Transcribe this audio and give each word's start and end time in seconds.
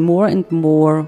more 0.00 0.26
and 0.26 0.50
more 0.50 1.04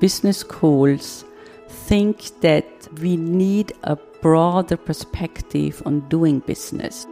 business 0.00 0.38
schools 0.38 1.24
think 1.68 2.40
that 2.40 2.66
we 3.00 3.16
need 3.16 3.72
a 3.84 3.96
broader 4.20 4.76
perspective 4.76 5.82
on 5.86 6.00
doing 6.08 6.40
business. 6.40 7.06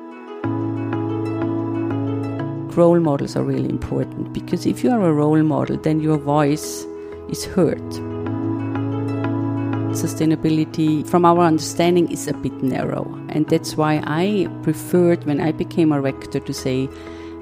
Role 2.76 3.00
models 3.00 3.36
are 3.36 3.42
really 3.42 3.68
important 3.68 4.32
because 4.32 4.66
if 4.66 4.84
you 4.84 4.90
are 4.90 5.02
a 5.02 5.12
role 5.12 5.42
model, 5.42 5.76
then 5.76 6.00
your 6.00 6.18
voice 6.18 6.84
is 7.28 7.44
heard. 7.44 7.78
Sustainability, 9.90 11.04
from 11.06 11.24
our 11.24 11.40
understanding, 11.40 12.10
is 12.12 12.28
a 12.28 12.32
bit 12.34 12.62
narrow, 12.62 13.04
and 13.28 13.48
that's 13.48 13.76
why 13.76 14.00
I 14.06 14.48
preferred 14.62 15.24
when 15.24 15.40
I 15.40 15.50
became 15.50 15.90
a 15.90 16.00
rector 16.00 16.38
to 16.38 16.54
say, 16.54 16.88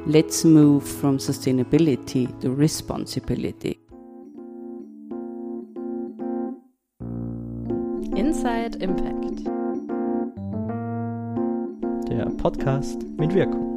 let's 0.08 0.42
move 0.42 0.88
from 0.88 1.18
sustainability 1.18 2.26
to 2.40 2.50
responsibility. 2.50 3.78
Inside 8.16 8.76
Impact. 8.80 9.44
Der 12.08 12.24
Podcast 12.38 13.02
mit 13.18 13.34
Wirkung. 13.34 13.68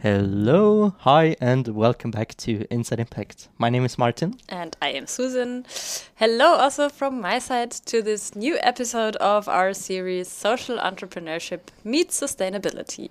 Hello, 0.00 0.92
hi, 0.98 1.36
and 1.40 1.66
welcome 1.74 2.12
back 2.12 2.36
to 2.36 2.64
Inside 2.70 3.00
Impact. 3.00 3.48
My 3.58 3.68
name 3.68 3.84
is 3.84 3.98
Martin. 3.98 4.36
And 4.48 4.76
I 4.80 4.90
am 4.90 5.08
Susan. 5.08 5.66
Hello, 6.14 6.54
also 6.54 6.88
from 6.88 7.20
my 7.20 7.40
side, 7.40 7.72
to 7.86 8.00
this 8.00 8.36
new 8.36 8.56
episode 8.62 9.16
of 9.16 9.48
our 9.48 9.74
series 9.74 10.28
Social 10.28 10.78
Entrepreneurship 10.78 11.72
Meets 11.82 12.20
Sustainability. 12.20 13.10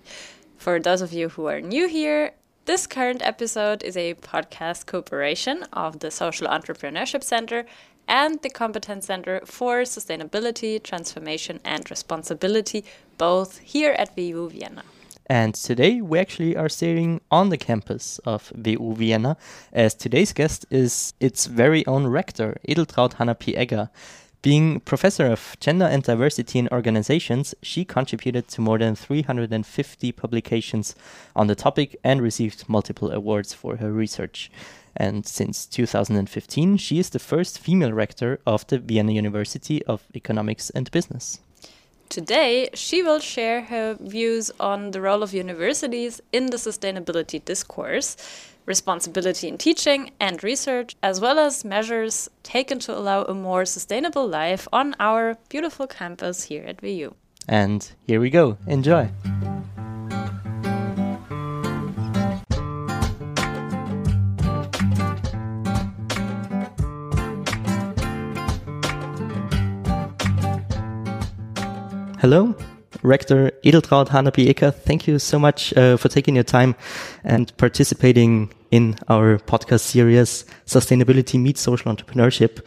For 0.57 0.79
those 0.79 1.01
of 1.01 1.13
you 1.13 1.29
who 1.29 1.45
are 1.45 1.61
new 1.61 1.87
here, 1.87 2.33
this 2.65 2.87
current 2.87 3.21
episode 3.21 3.83
is 3.83 3.95
a 3.95 4.15
podcast 4.15 4.85
cooperation 4.87 5.63
of 5.71 5.99
the 5.99 6.11
Social 6.11 6.47
Entrepreneurship 6.47 7.23
Center 7.23 7.65
and 8.07 8.41
the 8.41 8.49
Competence 8.49 9.05
Center 9.05 9.41
for 9.45 9.83
Sustainability, 9.83 10.81
Transformation 10.81 11.59
and 11.63 11.89
Responsibility, 11.89 12.83
both 13.17 13.59
here 13.59 13.93
at 13.93 14.17
WU 14.17 14.49
Vienna. 14.49 14.83
And 15.27 15.53
today 15.53 16.01
we 16.01 16.19
actually 16.19 16.55
are 16.55 16.69
staying 16.69 17.21
on 17.29 17.49
the 17.49 17.57
campus 17.57 18.19
of 18.19 18.51
WU 18.55 18.95
Vienna, 18.95 19.37
as 19.71 19.93
today's 19.93 20.33
guest 20.33 20.65
is 20.69 21.13
its 21.19 21.45
very 21.45 21.85
own 21.85 22.07
rector, 22.07 22.57
Edeltraud 22.67 23.15
Hanappi-Egger. 23.15 23.89
Being 24.47 24.79
professor 24.79 25.25
of 25.25 25.57
gender 25.59 25.83
and 25.83 26.01
diversity 26.01 26.57
in 26.57 26.69
organizations, 26.71 27.53
she 27.61 27.83
contributed 27.83 28.47
to 28.47 28.61
more 28.61 28.77
than 28.77 28.95
350 28.95 30.13
publications 30.13 30.95
on 31.35 31.47
the 31.47 31.55
topic 31.55 31.97
and 32.01 32.21
received 32.21 32.69
multiple 32.69 33.11
awards 33.11 33.53
for 33.53 33.75
her 33.75 33.91
research. 33.91 34.49
And 34.95 35.27
since 35.27 35.65
2015, 35.65 36.77
she 36.77 36.97
is 36.97 37.09
the 37.09 37.19
first 37.19 37.59
female 37.59 37.91
rector 37.91 38.39
of 38.47 38.65
the 38.67 38.79
Vienna 38.79 39.11
University 39.11 39.83
of 39.83 40.05
Economics 40.15 40.69
and 40.69 40.89
Business. 40.91 41.41
Today, 42.07 42.69
she 42.73 43.03
will 43.03 43.19
share 43.19 43.63
her 43.63 43.97
views 43.99 44.49
on 44.61 44.91
the 44.91 45.01
role 45.01 45.23
of 45.23 45.33
universities 45.33 46.21
in 46.31 46.45
the 46.45 46.57
sustainability 46.57 47.43
discourse, 47.43 48.15
responsibility 48.67 49.47
in 49.47 49.57
teaching 49.57 50.11
and 50.19 50.43
research, 50.43 50.95
as 51.01 51.19
well 51.19 51.39
as 51.39 51.65
measures 51.65 52.29
taken 52.43 52.77
to 52.79 52.95
allow 52.95 53.23
a 53.23 53.33
more 53.33 53.65
sustainable 53.65 54.27
life 54.27 54.67
on 54.71 54.95
our 54.99 55.37
beautiful 55.49 55.87
campus 55.87 56.43
here 56.43 56.63
at 56.65 56.83
WU. 56.83 57.15
And 57.47 57.89
here 58.05 58.19
we 58.19 58.29
go. 58.29 58.57
Enjoy. 58.67 59.09
Hello, 72.19 72.53
Rector 73.03 73.51
Edeltraud 73.63 74.09
Hanappi 74.09 74.73
Thank 74.73 75.07
you 75.07 75.19
so 75.19 75.39
much 75.39 75.75
uh, 75.77 75.97
for 75.97 76.09
taking 76.09 76.35
your 76.35 76.43
time 76.43 76.75
and 77.23 77.55
participating 77.57 78.53
in 78.71 78.95
our 79.07 79.37
podcast 79.39 79.81
series, 79.81 80.45
Sustainability 80.65 81.39
Meets 81.39 81.61
Social 81.61 81.93
Entrepreneurship. 81.93 82.61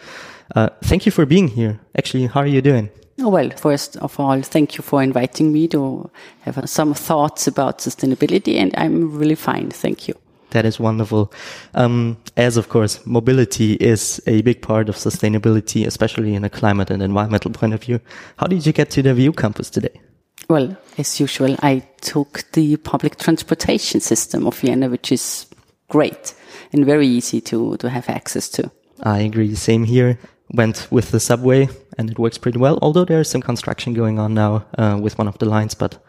Uh, 0.55 0.69
thank 0.83 1.07
you 1.07 1.13
for 1.13 1.27
being 1.27 1.49
here. 1.49 1.81
Actually, 1.97 2.27
how 2.27 2.41
are 2.41 2.47
you 2.47 2.63
doing? 2.63 2.91
Oh, 3.21 3.29
well, 3.29 3.51
first 3.51 3.97
of 3.99 4.19
all, 4.19 4.41
thank 4.43 4.77
you 4.77 4.83
for 4.83 5.03
inviting 5.03 5.53
me 5.53 5.69
to 5.69 6.11
have 6.43 6.69
some 6.69 6.95
thoughts 6.95 7.47
about 7.47 7.79
sustainability, 7.79 8.57
and 8.57 8.75
I'm 8.77 9.19
really 9.19 9.35
fine. 9.35 9.71
Thank 9.71 10.09
you. 10.09 10.15
That 10.51 10.65
is 10.65 10.81
wonderful. 10.81 11.33
Um, 11.75 12.17
as 12.37 12.57
of 12.57 12.69
course, 12.69 13.05
mobility 13.07 13.75
is 13.75 14.21
a 14.27 14.43
big 14.43 14.63
part 14.63 14.89
of 14.89 14.97
sustainability, 14.97 15.87
especially 15.87 16.35
in 16.35 16.45
a 16.45 16.51
climate 16.51 16.91
and 16.91 17.03
environmental 17.03 17.53
point 17.53 17.75
of 17.75 17.83
view. 17.83 18.01
How 18.37 18.47
did 18.47 18.67
you 18.67 18.73
get 18.73 18.91
to 18.91 19.03
the 19.03 19.15
WU 19.15 19.33
campus 19.33 19.71
today? 19.71 20.01
Well, 20.51 20.77
as 20.99 21.21
usual, 21.21 21.55
I 21.63 21.85
took 22.01 22.43
the 22.55 22.77
public 22.79 23.17
transportation 23.19 24.01
system 24.01 24.49
of 24.49 24.59
Vienna, 24.59 24.89
which 24.89 25.13
is 25.13 25.47
great 25.89 26.35
and 26.73 26.85
very 26.85 27.07
easy 27.07 27.41
to, 27.43 27.77
to 27.77 27.89
have 27.89 28.09
access 28.09 28.49
to. 28.49 28.69
I 29.01 29.21
agree. 29.21 29.55
Same 29.55 29.85
here. 29.85 30.19
Went 30.53 30.89
with 30.91 31.13
the 31.13 31.21
subway 31.21 31.69
and 31.97 32.11
it 32.11 32.19
works 32.19 32.37
pretty 32.37 32.59
well, 32.59 32.81
although 32.83 33.05
there's 33.05 33.31
some 33.31 33.43
construction 33.43 33.95
going 33.95 34.19
on 34.19 34.35
now 34.35 34.65
uh, 34.77 34.99
with 35.01 35.19
one 35.19 35.29
of 35.29 35.39
the 35.39 35.47
lines, 35.47 35.75
but 35.75 36.05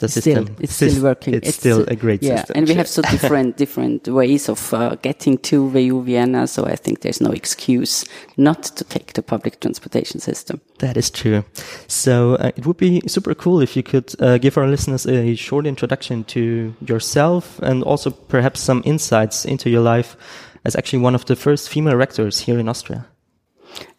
the 0.00 0.08
still, 0.08 0.22
system. 0.22 0.56
it's 0.60 0.74
still 0.74 1.02
working. 1.02 1.34
It's, 1.34 1.48
it's 1.48 1.58
still 1.58 1.84
a 1.88 1.96
great 1.96 2.22
yeah, 2.22 2.36
system. 2.36 2.56
and 2.56 2.68
we 2.68 2.74
have 2.74 2.88
so 2.88 3.02
different 3.10 3.56
different 3.56 4.08
ways 4.08 4.48
of 4.48 4.74
uh, 4.74 4.96
getting 4.96 5.38
to 5.38 5.64
WU 5.68 6.02
Vienna. 6.02 6.46
So 6.46 6.64
I 6.64 6.76
think 6.76 7.00
there's 7.00 7.20
no 7.20 7.30
excuse 7.30 8.04
not 8.36 8.62
to 8.76 8.84
take 8.84 9.12
the 9.12 9.22
public 9.22 9.60
transportation 9.60 10.20
system. 10.20 10.60
That 10.78 10.96
is 10.96 11.10
true. 11.10 11.44
So 11.86 12.34
uh, 12.34 12.50
it 12.56 12.66
would 12.66 12.78
be 12.78 13.02
super 13.06 13.34
cool 13.34 13.60
if 13.60 13.76
you 13.76 13.82
could 13.82 14.14
uh, 14.20 14.38
give 14.38 14.58
our 14.58 14.66
listeners 14.66 15.06
a 15.06 15.34
short 15.36 15.66
introduction 15.66 16.24
to 16.24 16.74
yourself 16.86 17.58
and 17.60 17.82
also 17.84 18.10
perhaps 18.10 18.60
some 18.60 18.82
insights 18.84 19.44
into 19.44 19.70
your 19.70 19.82
life 19.82 20.16
as 20.64 20.76
actually 20.76 20.98
one 20.98 21.14
of 21.14 21.24
the 21.24 21.36
first 21.36 21.68
female 21.68 21.96
rectors 21.96 22.40
here 22.40 22.58
in 22.58 22.68
Austria 22.68 23.06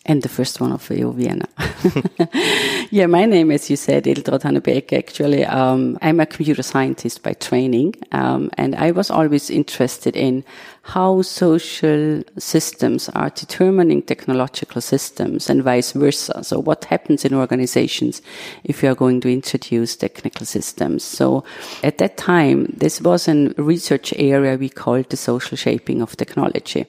and 0.05 0.23
the 0.23 0.29
first 0.29 0.59
one 0.59 0.71
of 0.71 0.89
WU 0.89 1.13
Vienna. 1.13 1.47
yeah, 2.91 3.05
my 3.05 3.25
name, 3.25 3.51
as 3.51 3.69
you 3.69 3.75
said, 3.75 4.05
Edeltraud 4.05 4.41
Hanna 4.43 4.61
Actually, 4.97 5.45
um, 5.45 5.97
I'm 6.01 6.19
a 6.19 6.25
computer 6.25 6.63
scientist 6.63 7.21
by 7.21 7.33
training, 7.33 7.95
um, 8.11 8.49
and 8.57 8.75
I 8.75 8.91
was 8.91 9.11
always 9.11 9.49
interested 9.49 10.15
in 10.15 10.43
how 10.83 11.21
social 11.21 12.23
systems 12.39 13.07
are 13.09 13.29
determining 13.29 14.01
technological 14.01 14.81
systems 14.81 15.49
and 15.49 15.63
vice 15.63 15.91
versa. 15.91 16.43
So 16.43 16.59
what 16.59 16.85
happens 16.85 17.23
in 17.23 17.35
organizations 17.35 18.21
if 18.63 18.81
you 18.81 18.89
are 18.89 18.95
going 18.95 19.21
to 19.21 19.31
introduce 19.31 19.95
technical 19.95 20.45
systems? 20.45 21.03
So 21.03 21.43
at 21.83 21.99
that 21.99 22.17
time, 22.17 22.73
this 22.75 22.99
was 22.99 23.27
a 23.27 23.53
research 23.57 24.11
area 24.17 24.57
we 24.57 24.69
called 24.69 25.09
the 25.09 25.17
social 25.17 25.55
shaping 25.55 26.01
of 26.01 26.17
technology. 26.17 26.87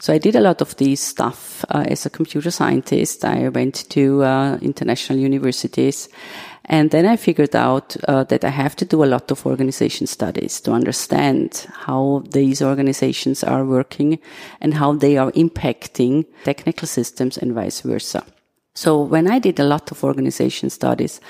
So 0.00 0.14
I 0.14 0.18
did 0.18 0.36
a 0.36 0.40
lot 0.40 0.62
of 0.62 0.76
these 0.76 1.00
stuff 1.00 1.66
uh, 1.68 1.84
as 1.86 2.06
a 2.06 2.10
computer 2.10 2.50
scientist. 2.50 3.24
I 3.26 3.50
went 3.50 3.90
to 3.90 4.22
uh, 4.22 4.58
international 4.62 5.18
universities 5.18 6.08
and 6.66 6.90
then 6.90 7.06
I 7.06 7.16
figured 7.16 7.54
out 7.54 7.96
uh, 8.08 8.24
that 8.24 8.44
I 8.44 8.48
have 8.48 8.74
to 8.76 8.84
do 8.84 9.04
a 9.04 9.06
lot 9.06 9.30
of 9.30 9.46
organization 9.46 10.06
studies 10.06 10.60
to 10.62 10.72
understand 10.72 11.66
how 11.72 12.24
these 12.30 12.62
organizations 12.62 13.44
are 13.44 13.64
working 13.64 14.18
and 14.60 14.74
how 14.74 14.94
they 14.94 15.18
are 15.18 15.30
impacting 15.32 16.24
technical 16.44 16.88
systems 16.88 17.36
and 17.36 17.52
vice 17.52 17.82
versa. 17.82 18.24
So 18.74 19.00
when 19.00 19.30
I 19.30 19.38
did 19.38 19.60
a 19.60 19.64
lot 19.64 19.90
of 19.90 20.02
organization 20.02 20.70
studies, 20.70 21.20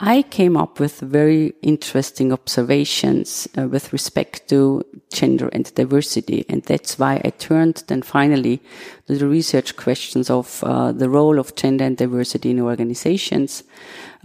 I 0.00 0.22
came 0.22 0.56
up 0.56 0.78
with 0.78 1.00
very 1.00 1.54
interesting 1.60 2.32
observations 2.32 3.48
uh, 3.58 3.66
with 3.66 3.92
respect 3.92 4.48
to 4.48 4.84
gender 5.12 5.48
and 5.48 5.74
diversity. 5.74 6.46
And 6.48 6.62
that's 6.62 7.00
why 7.00 7.20
I 7.24 7.30
turned 7.30 7.82
then 7.88 8.02
finally 8.02 8.62
to 9.08 9.18
the 9.18 9.26
research 9.26 9.74
questions 9.74 10.30
of 10.30 10.62
uh, 10.62 10.92
the 10.92 11.10
role 11.10 11.40
of 11.40 11.56
gender 11.56 11.84
and 11.84 11.96
diversity 11.96 12.50
in 12.50 12.60
organizations, 12.60 13.64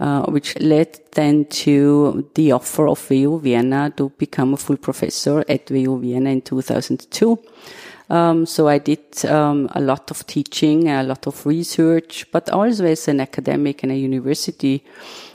uh, 0.00 0.24
which 0.26 0.58
led 0.60 0.98
then 1.12 1.44
to 1.46 2.28
the 2.34 2.52
offer 2.52 2.88
of 2.88 3.10
WU 3.10 3.38
Vienna 3.40 3.92
to 3.96 4.10
become 4.18 4.54
a 4.54 4.56
full 4.56 4.76
professor 4.76 5.44
at 5.48 5.70
WU 5.70 6.00
Vienna 6.00 6.30
in 6.30 6.42
2002. 6.42 7.38
Um, 8.10 8.44
so 8.44 8.68
I 8.68 8.78
did 8.78 9.24
um, 9.24 9.68
a 9.72 9.80
lot 9.80 10.10
of 10.10 10.26
teaching, 10.26 10.88
a 10.88 11.02
lot 11.02 11.26
of 11.26 11.46
research, 11.46 12.26
but 12.32 12.50
also 12.50 12.84
as 12.84 13.08
an 13.08 13.20
academic 13.20 13.82
and 13.82 13.92
a 13.92 13.96
university 13.96 14.84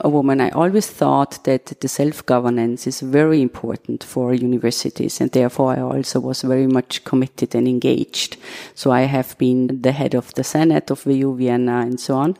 a 0.01 0.09
woman, 0.09 0.39
I 0.39 0.49
always 0.51 0.87
thought 0.87 1.43
that 1.43 1.65
the 1.65 1.87
self-governance 1.87 2.87
is 2.87 3.01
very 3.01 3.41
important 3.41 4.03
for 4.03 4.33
universities, 4.33 5.19
and 5.19 5.31
therefore 5.31 5.73
I 5.73 5.81
also 5.81 6.19
was 6.19 6.41
very 6.41 6.67
much 6.67 7.03
committed 7.03 7.53
and 7.55 7.67
engaged. 7.67 8.37
So 8.75 8.91
I 8.91 9.01
have 9.01 9.37
been 9.37 9.81
the 9.81 9.91
head 9.91 10.13
of 10.13 10.33
the 10.35 10.43
Senate 10.43 10.89
of 10.89 11.05
WU 11.05 11.35
Vienna 11.35 11.81
and 11.81 11.99
so 11.99 12.15
on. 12.15 12.37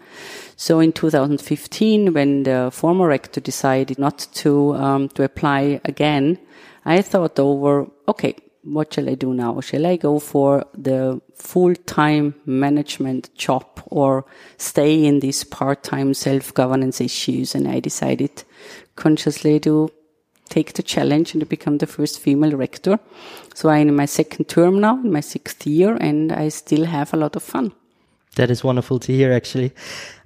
So 0.56 0.80
in 0.80 0.94
2015, 0.94 2.14
when 2.14 2.44
the 2.44 2.70
former 2.72 3.08
rector 3.08 3.42
decided 3.42 4.00
not 4.00 4.28
to 4.36 4.75
um, 4.75 5.10
to 5.10 5.24
apply 5.24 5.82
again, 5.84 6.38
I 6.86 7.02
thought 7.02 7.40
over, 7.40 7.88
okay, 8.08 8.36
what 8.64 8.94
shall 8.94 9.10
I 9.10 9.16
do 9.16 9.34
now? 9.34 9.60
Shall 9.62 9.86
I 9.86 9.96
go 9.96 10.20
for 10.20 10.66
the 10.74 11.22
full-time 11.36 12.36
management 12.46 13.34
job 13.36 13.66
or 13.86 14.26
stay 14.58 15.06
in 15.06 15.20
these 15.20 15.44
part-time 15.44 16.14
self-governance 16.14 17.02
issues? 17.02 17.56
And 17.56 17.68
I 17.68 17.80
decided 17.80 18.44
consciously 18.96 19.60
to 19.62 19.90
take 20.50 20.74
the 20.74 20.84
challenge 20.84 21.34
and 21.34 21.42
to 21.42 21.46
become 21.46 21.78
the 21.78 21.88
first 21.88 22.20
female 22.20 22.58
rector. 22.58 23.00
So 23.54 23.70
I'm 23.70 23.88
in 23.90 23.96
my 23.96 24.06
second 24.06 24.46
term 24.46 24.80
now, 24.80 24.96
in 24.96 25.12
my 25.12 25.22
sixth 25.22 25.66
year, 25.66 25.96
and 25.96 26.32
I 26.32 26.50
still 26.50 26.86
have 26.86 27.14
a 27.14 27.18
lot 27.18 27.36
of 27.36 27.44
fun. 27.44 27.72
That 28.36 28.52
is 28.52 28.64
wonderful 28.64 29.00
to 29.00 29.12
hear, 29.12 29.34
actually. 29.34 29.74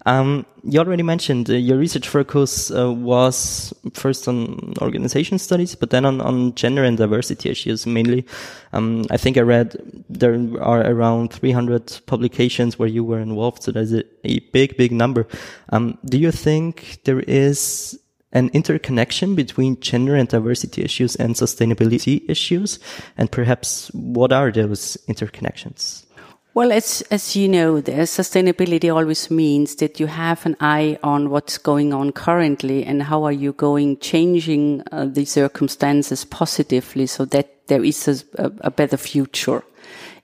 Um, 0.06 0.46
you 0.64 0.80
already 0.80 1.04
mentioned 1.04 1.50
uh, 1.50 1.54
your 1.54 1.78
research 1.78 2.08
focus 2.08 2.72
uh, 2.72 2.92
was 2.92 3.74
first 3.94 4.28
on 4.28 4.74
organization 4.82 5.40
studies, 5.40 5.76
but 5.76 5.90
then 5.90 6.06
on, 6.06 6.22
on 6.22 6.56
gender 6.56 6.84
and 6.84 6.98
diversity 6.98 7.50
issues 7.50 7.86
mainly. 7.86 8.26
Um, 8.74 9.06
I 9.12 9.18
think 9.18 9.38
I 9.38 9.42
read 9.42 9.76
there 10.10 10.34
are 10.62 10.82
around 10.82 11.32
300 11.34 12.02
publications 12.06 12.78
where 12.78 12.90
you 12.90 13.04
were 13.04 13.20
involved, 13.20 13.64
so 13.64 13.72
that's 13.72 13.92
a, 13.92 14.04
a 14.24 14.40
big, 14.52 14.78
big 14.78 14.92
number. 14.92 15.28
Um, 15.70 15.98
do 16.06 16.18
you 16.18 16.32
think 16.32 17.00
there 17.04 17.22
is 17.22 18.00
an 18.34 18.50
interconnection 18.54 19.36
between 19.36 19.80
gender 19.80 20.16
and 20.16 20.28
diversity 20.28 20.84
issues 20.84 21.16
and 21.16 21.36
sustainability 21.36 22.28
issues? 22.30 22.80
And 23.18 23.32
perhaps 23.32 23.90
what 23.94 24.34
are 24.34 24.52
those 24.52 24.98
interconnections? 25.08 26.06
Well, 26.56 26.72
as, 26.72 27.02
as 27.10 27.36
you 27.36 27.48
know, 27.48 27.82
sustainability 27.82 28.94
always 28.96 29.32
means 29.32 29.76
that 29.78 30.00
you 30.00 30.06
have 30.06 30.46
an 30.46 30.56
eye 30.60 31.00
on 31.02 31.32
what's 31.32 31.58
going 31.58 31.94
on 31.94 32.12
currently 32.12 32.86
and 32.86 33.02
how 33.02 33.24
are 33.24 33.32
you 33.32 33.54
going 33.54 33.98
changing 33.98 34.84
uh, 34.92 35.06
the 35.06 35.26
circumstances 35.26 36.26
positively 36.26 37.08
so 37.08 37.26
that 37.26 37.68
there 37.68 37.84
is 37.84 38.08
a, 38.36 38.52
a 38.62 38.70
better 38.70 38.98
future. 38.98 39.64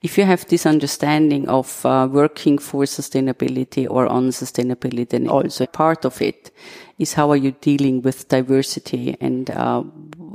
If 0.03 0.19
you 0.19 0.23
have 0.25 0.47
this 0.47 0.67
understanding 0.67 1.49
of 1.49 1.83
uh, 1.83 2.07
working 2.09 2.59
for 2.59 2.83
sustainability 2.83 3.87
or 3.89 4.05
on 4.05 4.29
sustainability, 4.29 5.09
then 5.09 5.27
also 5.27 5.65
part 5.65 6.05
of 6.05 6.21
it 6.21 6.51
is 6.99 7.13
how 7.13 7.31
are 7.31 7.37
you 7.37 7.51
dealing 7.59 8.03
with 8.03 8.27
diversity 8.27 9.17
and 9.19 9.49
uh, 9.49 9.81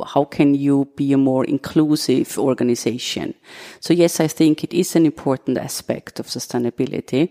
how 0.06 0.24
can 0.24 0.54
you 0.54 0.88
be 0.96 1.12
a 1.12 1.18
more 1.18 1.44
inclusive 1.44 2.38
organization? 2.38 3.34
So 3.80 3.94
yes, 3.94 4.20
I 4.20 4.28
think 4.28 4.64
it 4.64 4.72
is 4.72 4.96
an 4.96 5.06
important 5.06 5.58
aspect 5.58 6.20
of 6.20 6.26
sustainability. 6.26 7.30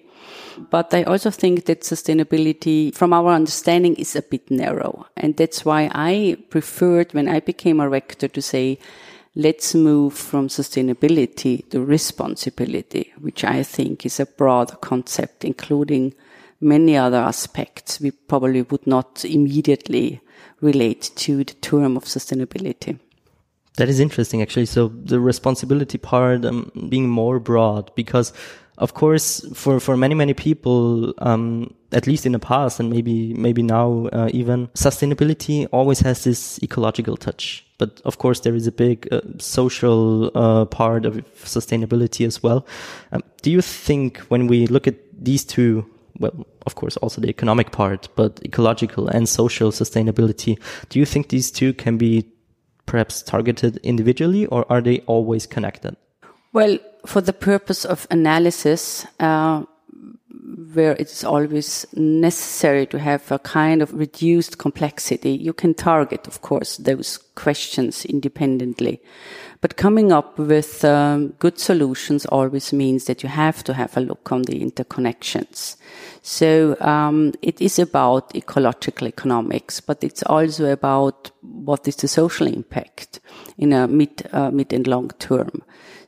But 0.69 0.93
I 0.93 1.03
also 1.03 1.31
think 1.31 1.65
that 1.65 1.81
sustainability, 1.81 2.93
from 2.93 3.13
our 3.13 3.31
understanding, 3.33 3.95
is 3.95 4.15
a 4.15 4.21
bit 4.21 4.49
narrow. 4.51 5.07
And 5.17 5.35
that's 5.35 5.65
why 5.65 5.89
I 5.93 6.37
preferred, 6.49 7.13
when 7.13 7.27
I 7.27 7.39
became 7.39 7.79
a 7.79 7.89
rector, 7.89 8.27
to 8.27 8.41
say, 8.41 8.79
let's 9.35 9.73
move 9.73 10.13
from 10.13 10.47
sustainability 10.47 11.67
to 11.69 11.83
responsibility, 11.83 13.13
which 13.19 13.43
I 13.43 13.63
think 13.63 14.05
is 14.05 14.19
a 14.19 14.25
broader 14.25 14.75
concept, 14.75 15.43
including 15.43 16.13
many 16.61 16.95
other 16.95 17.17
aspects 17.17 17.99
we 17.99 18.11
probably 18.11 18.61
would 18.61 18.87
not 18.87 19.25
immediately 19.25 20.21
relate 20.61 21.11
to 21.15 21.43
the 21.43 21.53
term 21.55 21.97
of 21.97 22.05
sustainability. 22.05 22.99
That 23.77 23.89
is 23.89 23.99
interesting, 23.99 24.41
actually. 24.41 24.67
So 24.67 24.89
the 24.89 25.19
responsibility 25.19 25.97
part 25.97 26.45
um, 26.45 26.71
being 26.89 27.09
more 27.09 27.39
broad, 27.39 27.93
because 27.95 28.33
of 28.77 28.93
course, 28.95 29.45
for, 29.53 29.79
for 29.79 29.95
many, 29.95 30.15
many 30.15 30.33
people, 30.33 31.13
um, 31.19 31.73
at 31.91 32.07
least 32.07 32.25
in 32.25 32.31
the 32.31 32.39
past 32.39 32.79
and 32.79 32.89
maybe, 32.89 33.33
maybe 33.33 33.61
now, 33.61 34.07
uh, 34.11 34.29
even 34.33 34.67
sustainability 34.69 35.67
always 35.71 35.99
has 35.99 36.23
this 36.23 36.61
ecological 36.63 37.15
touch. 37.15 37.65
But 37.77 38.01
of 38.03 38.17
course, 38.17 38.39
there 38.39 38.55
is 38.55 38.65
a 38.65 38.71
big 38.71 39.07
uh, 39.11 39.21
social, 39.37 40.31
uh, 40.35 40.65
part 40.65 41.05
of 41.05 41.17
sustainability 41.43 42.25
as 42.25 42.41
well. 42.41 42.65
Um, 43.11 43.21
do 43.41 43.51
you 43.51 43.61
think 43.61 44.17
when 44.29 44.47
we 44.47 44.65
look 44.67 44.87
at 44.87 44.95
these 45.23 45.43
two 45.43 45.85
well, 46.19 46.45
of 46.65 46.75
course, 46.75 46.97
also 46.97 47.21
the 47.21 47.29
economic 47.29 47.71
part, 47.71 48.07
but 48.15 48.39
ecological 48.43 49.07
and 49.07 49.27
social 49.27 49.71
sustainability. 49.71 50.59
Do 50.89 50.99
you 50.99 51.05
think 51.05 51.29
these 51.29 51.51
two 51.51 51.73
can 51.73 51.97
be 51.97 52.25
perhaps 52.85 53.21
targeted 53.21 53.77
individually 53.77 54.45
or 54.47 54.65
are 54.71 54.81
they 54.81 54.99
always 55.01 55.45
connected? 55.45 55.95
Well, 56.51 56.77
for 57.05 57.21
the 57.21 57.33
purpose 57.33 57.85
of 57.85 58.07
analysis, 58.11 59.05
uh, 59.19 59.63
where 60.73 60.93
it's 60.93 61.23
always 61.23 61.85
necessary 61.93 62.85
to 62.87 62.99
have 62.99 63.31
a 63.31 63.39
kind 63.39 63.81
of 63.81 63.93
reduced 63.93 64.57
complexity, 64.57 65.31
you 65.31 65.53
can 65.53 65.73
target, 65.73 66.27
of 66.27 66.41
course, 66.41 66.77
those 66.77 67.17
questions 67.35 68.05
independently. 68.05 69.01
But 69.61 69.77
coming 69.77 70.11
up 70.11 70.37
with 70.37 70.83
um, 70.83 71.29
good 71.39 71.57
solutions 71.57 72.25
always 72.25 72.73
means 72.73 73.05
that 73.05 73.23
you 73.23 73.29
have 73.29 73.63
to 73.63 73.73
have 73.73 73.95
a 73.95 74.01
look 74.01 74.29
on 74.31 74.41
the 74.41 74.59
interconnections. 74.59 75.77
So 76.21 76.75
um, 76.81 77.33
it 77.41 77.61
is 77.61 77.79
about 77.79 78.35
ecological 78.35 79.07
economics, 79.07 79.79
but 79.79 80.03
it's 80.03 80.23
also 80.23 80.69
about 80.69 81.31
what 81.41 81.87
is 81.87 81.95
the 81.95 82.09
social 82.09 82.47
impact 82.47 83.21
in 83.57 83.71
a 83.71 83.87
mid, 83.87 84.27
uh, 84.33 84.51
mid 84.51 84.73
and 84.73 84.85
long 84.85 85.11
term. 85.19 85.63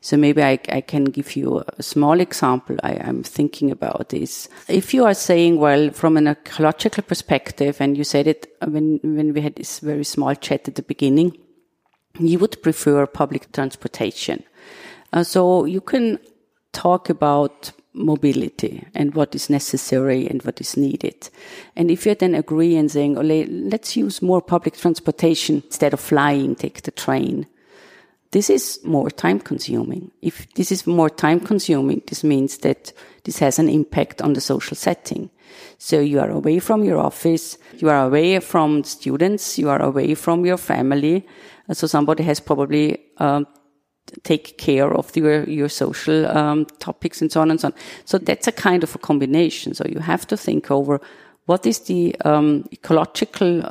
So 0.05 0.17
maybe 0.17 0.43
I, 0.43 0.59
I, 0.69 0.81
can 0.81 1.05
give 1.05 1.35
you 1.35 1.63
a 1.79 1.81
small 1.81 2.19
example 2.19 2.77
I, 2.83 2.91
am 2.91 3.23
thinking 3.23 3.71
about 3.71 4.13
is 4.13 4.47
if 4.67 4.93
you 4.93 5.03
are 5.03 5.15
saying, 5.15 5.57
well, 5.57 5.89
from 5.89 6.15
an 6.15 6.27
ecological 6.27 7.01
perspective, 7.01 7.77
and 7.79 7.97
you 7.97 8.03
said 8.03 8.27
it 8.27 8.55
when, 8.67 8.99
when 9.01 9.33
we 9.33 9.41
had 9.41 9.55
this 9.55 9.79
very 9.79 10.03
small 10.03 10.35
chat 10.35 10.67
at 10.67 10.75
the 10.75 10.83
beginning, 10.83 11.35
you 12.19 12.37
would 12.37 12.61
prefer 12.61 13.07
public 13.07 13.51
transportation. 13.51 14.43
Uh, 15.11 15.23
so 15.23 15.65
you 15.65 15.81
can 15.81 16.19
talk 16.71 17.09
about 17.09 17.71
mobility 17.93 18.85
and 18.93 19.15
what 19.15 19.33
is 19.33 19.49
necessary 19.49 20.27
and 20.27 20.43
what 20.43 20.61
is 20.61 20.77
needed. 20.77 21.31
And 21.75 21.89
if 21.89 22.05
you 22.05 22.13
then 22.13 22.35
agree 22.35 22.75
and 22.75 22.91
saying, 22.91 23.17
oh, 23.17 23.21
let's 23.21 23.97
use 23.97 24.21
more 24.21 24.43
public 24.43 24.77
transportation 24.77 25.63
instead 25.65 25.95
of 25.95 25.99
flying, 25.99 26.53
take 26.53 26.83
the 26.83 26.91
train. 26.91 27.47
This 28.35 28.49
is 28.49 28.81
more 28.83 29.09
time 29.09 29.39
consuming. 29.39 30.11
If 30.21 30.53
this 30.55 30.69
is 30.69 30.85
more 30.85 31.09
time 31.09 31.39
consuming, 31.39 32.01
this 32.05 32.21
means 32.21 32.57
that 32.57 32.91
this 33.23 33.39
has 33.39 33.59
an 33.59 33.69
impact 33.69 34.21
on 34.21 34.33
the 34.33 34.41
social 34.41 34.75
setting. 34.75 35.29
So 35.77 36.01
you 36.01 36.19
are 36.19 36.29
away 36.29 36.59
from 36.59 36.83
your 36.83 36.99
office, 36.99 37.57
you 37.77 37.87
are 37.87 38.05
away 38.05 38.41
from 38.41 38.83
students, 38.83 39.57
you 39.57 39.69
are 39.69 39.81
away 39.81 40.15
from 40.15 40.45
your 40.45 40.57
family, 40.57 41.25
so 41.71 41.87
somebody 41.87 42.23
has 42.23 42.41
probably 42.41 42.99
um, 43.19 43.47
take 44.23 44.57
care 44.57 44.93
of 44.93 45.15
your 45.15 45.49
your 45.49 45.69
social 45.69 46.27
um, 46.27 46.65
topics 46.79 47.21
and 47.21 47.31
so 47.31 47.39
on 47.39 47.51
and 47.51 47.61
so 47.61 47.67
on. 47.67 47.73
So 48.03 48.17
that's 48.17 48.47
a 48.47 48.51
kind 48.51 48.83
of 48.83 48.93
a 48.95 48.99
combination. 48.99 49.73
So 49.75 49.85
you 49.87 49.99
have 49.99 50.27
to 50.27 50.35
think 50.35 50.69
over 50.69 50.99
what 51.45 51.65
is 51.65 51.79
the 51.81 52.15
um, 52.25 52.65
ecological 52.71 53.63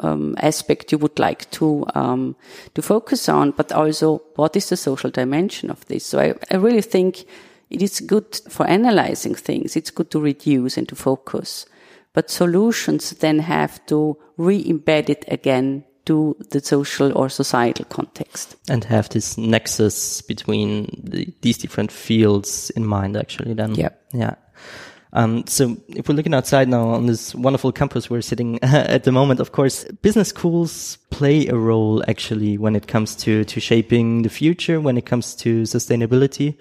um, 0.00 0.34
aspect 0.38 0.92
you 0.92 0.98
would 0.98 1.18
like 1.18 1.50
to 1.52 1.86
um, 1.94 2.36
to 2.74 2.82
focus 2.82 3.28
on, 3.28 3.52
but 3.52 3.72
also 3.72 4.22
what 4.36 4.56
is 4.56 4.68
the 4.68 4.76
social 4.76 5.10
dimension 5.10 5.70
of 5.70 5.84
this. 5.86 6.04
So 6.04 6.18
I, 6.18 6.34
I 6.50 6.56
really 6.56 6.82
think 6.82 7.24
it 7.70 7.82
is 7.82 8.00
good 8.00 8.40
for 8.48 8.66
analyzing 8.66 9.34
things. 9.34 9.76
It's 9.76 9.90
good 9.90 10.10
to 10.10 10.20
reduce 10.20 10.76
and 10.76 10.88
to 10.88 10.96
focus, 10.96 11.66
but 12.12 12.30
solutions 12.30 13.10
then 13.10 13.38
have 13.38 13.84
to 13.86 14.16
re-embed 14.36 15.08
it 15.08 15.24
again 15.28 15.84
to 16.04 16.36
the 16.50 16.60
social 16.60 17.16
or 17.16 17.28
societal 17.28 17.84
context. 17.84 18.56
And 18.68 18.84
have 18.84 19.08
this 19.10 19.38
nexus 19.38 20.20
between 20.22 20.88
the, 21.04 21.32
these 21.42 21.58
different 21.58 21.92
fields 21.92 22.70
in 22.70 22.84
mind, 22.84 23.16
actually, 23.16 23.54
then. 23.54 23.74
Yeah. 23.76 23.90
Yeah. 24.12 24.34
Um, 25.14 25.46
so 25.46 25.76
if 25.88 26.08
we're 26.08 26.14
looking 26.14 26.32
outside 26.32 26.68
now 26.68 26.88
on 26.88 27.06
this 27.06 27.34
wonderful 27.34 27.70
campus 27.70 28.08
we're 28.08 28.22
sitting 28.22 28.58
at 28.62 29.04
the 29.04 29.12
moment, 29.12 29.40
of 29.40 29.52
course, 29.52 29.84
business 30.00 30.28
schools 30.28 30.96
play 31.10 31.46
a 31.48 31.54
role 31.54 32.02
actually 32.08 32.56
when 32.56 32.74
it 32.74 32.86
comes 32.86 33.14
to, 33.16 33.44
to 33.44 33.60
shaping 33.60 34.22
the 34.22 34.30
future, 34.30 34.80
when 34.80 34.96
it 34.96 35.04
comes 35.04 35.34
to 35.36 35.62
sustainability. 35.62 36.56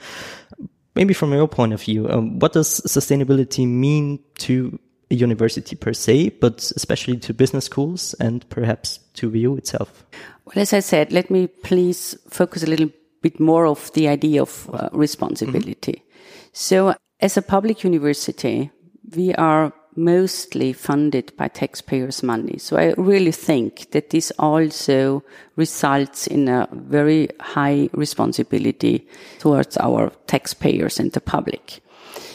Maybe 0.95 1.13
from 1.13 1.31
your 1.31 1.47
point 1.47 1.71
of 1.71 1.81
view, 1.81 2.09
um, 2.09 2.39
what 2.39 2.51
does 2.51 2.81
sustainability 2.81 3.65
mean 3.65 4.19
to 4.39 4.77
a 5.09 5.15
university 5.15 5.75
per 5.75 5.93
se, 5.93 6.29
but 6.41 6.71
especially 6.75 7.17
to 7.17 7.33
business 7.33 7.65
schools 7.65 8.13
and 8.19 8.47
perhaps 8.49 8.99
to 9.13 9.29
WU 9.29 9.55
itself? 9.55 10.05
Well, 10.45 10.61
as 10.61 10.73
I 10.73 10.79
said, 10.81 11.13
let 11.13 11.31
me 11.31 11.47
please 11.47 12.17
focus 12.29 12.63
a 12.63 12.67
little 12.67 12.89
bit 13.21 13.39
more 13.39 13.67
of 13.67 13.93
the 13.93 14.07
idea 14.07 14.41
of 14.41 14.69
uh, 14.73 14.89
responsibility. 14.91 16.03
Mm-hmm. 16.03 16.49
So, 16.53 16.95
as 17.21 17.37
a 17.37 17.41
public 17.41 17.83
university, 17.83 18.71
we 19.15 19.33
are 19.35 19.73
mostly 19.95 20.73
funded 20.73 21.35
by 21.35 21.47
taxpayers' 21.47 22.23
money. 22.23 22.57
So 22.57 22.77
I 22.77 22.93
really 22.97 23.31
think 23.31 23.91
that 23.91 24.09
this 24.09 24.31
also 24.39 25.23
results 25.55 26.27
in 26.27 26.47
a 26.47 26.67
very 26.71 27.29
high 27.39 27.89
responsibility 27.93 29.07
towards 29.39 29.77
our 29.77 30.11
taxpayers 30.27 30.99
and 30.99 31.11
the 31.11 31.21
public. 31.21 31.81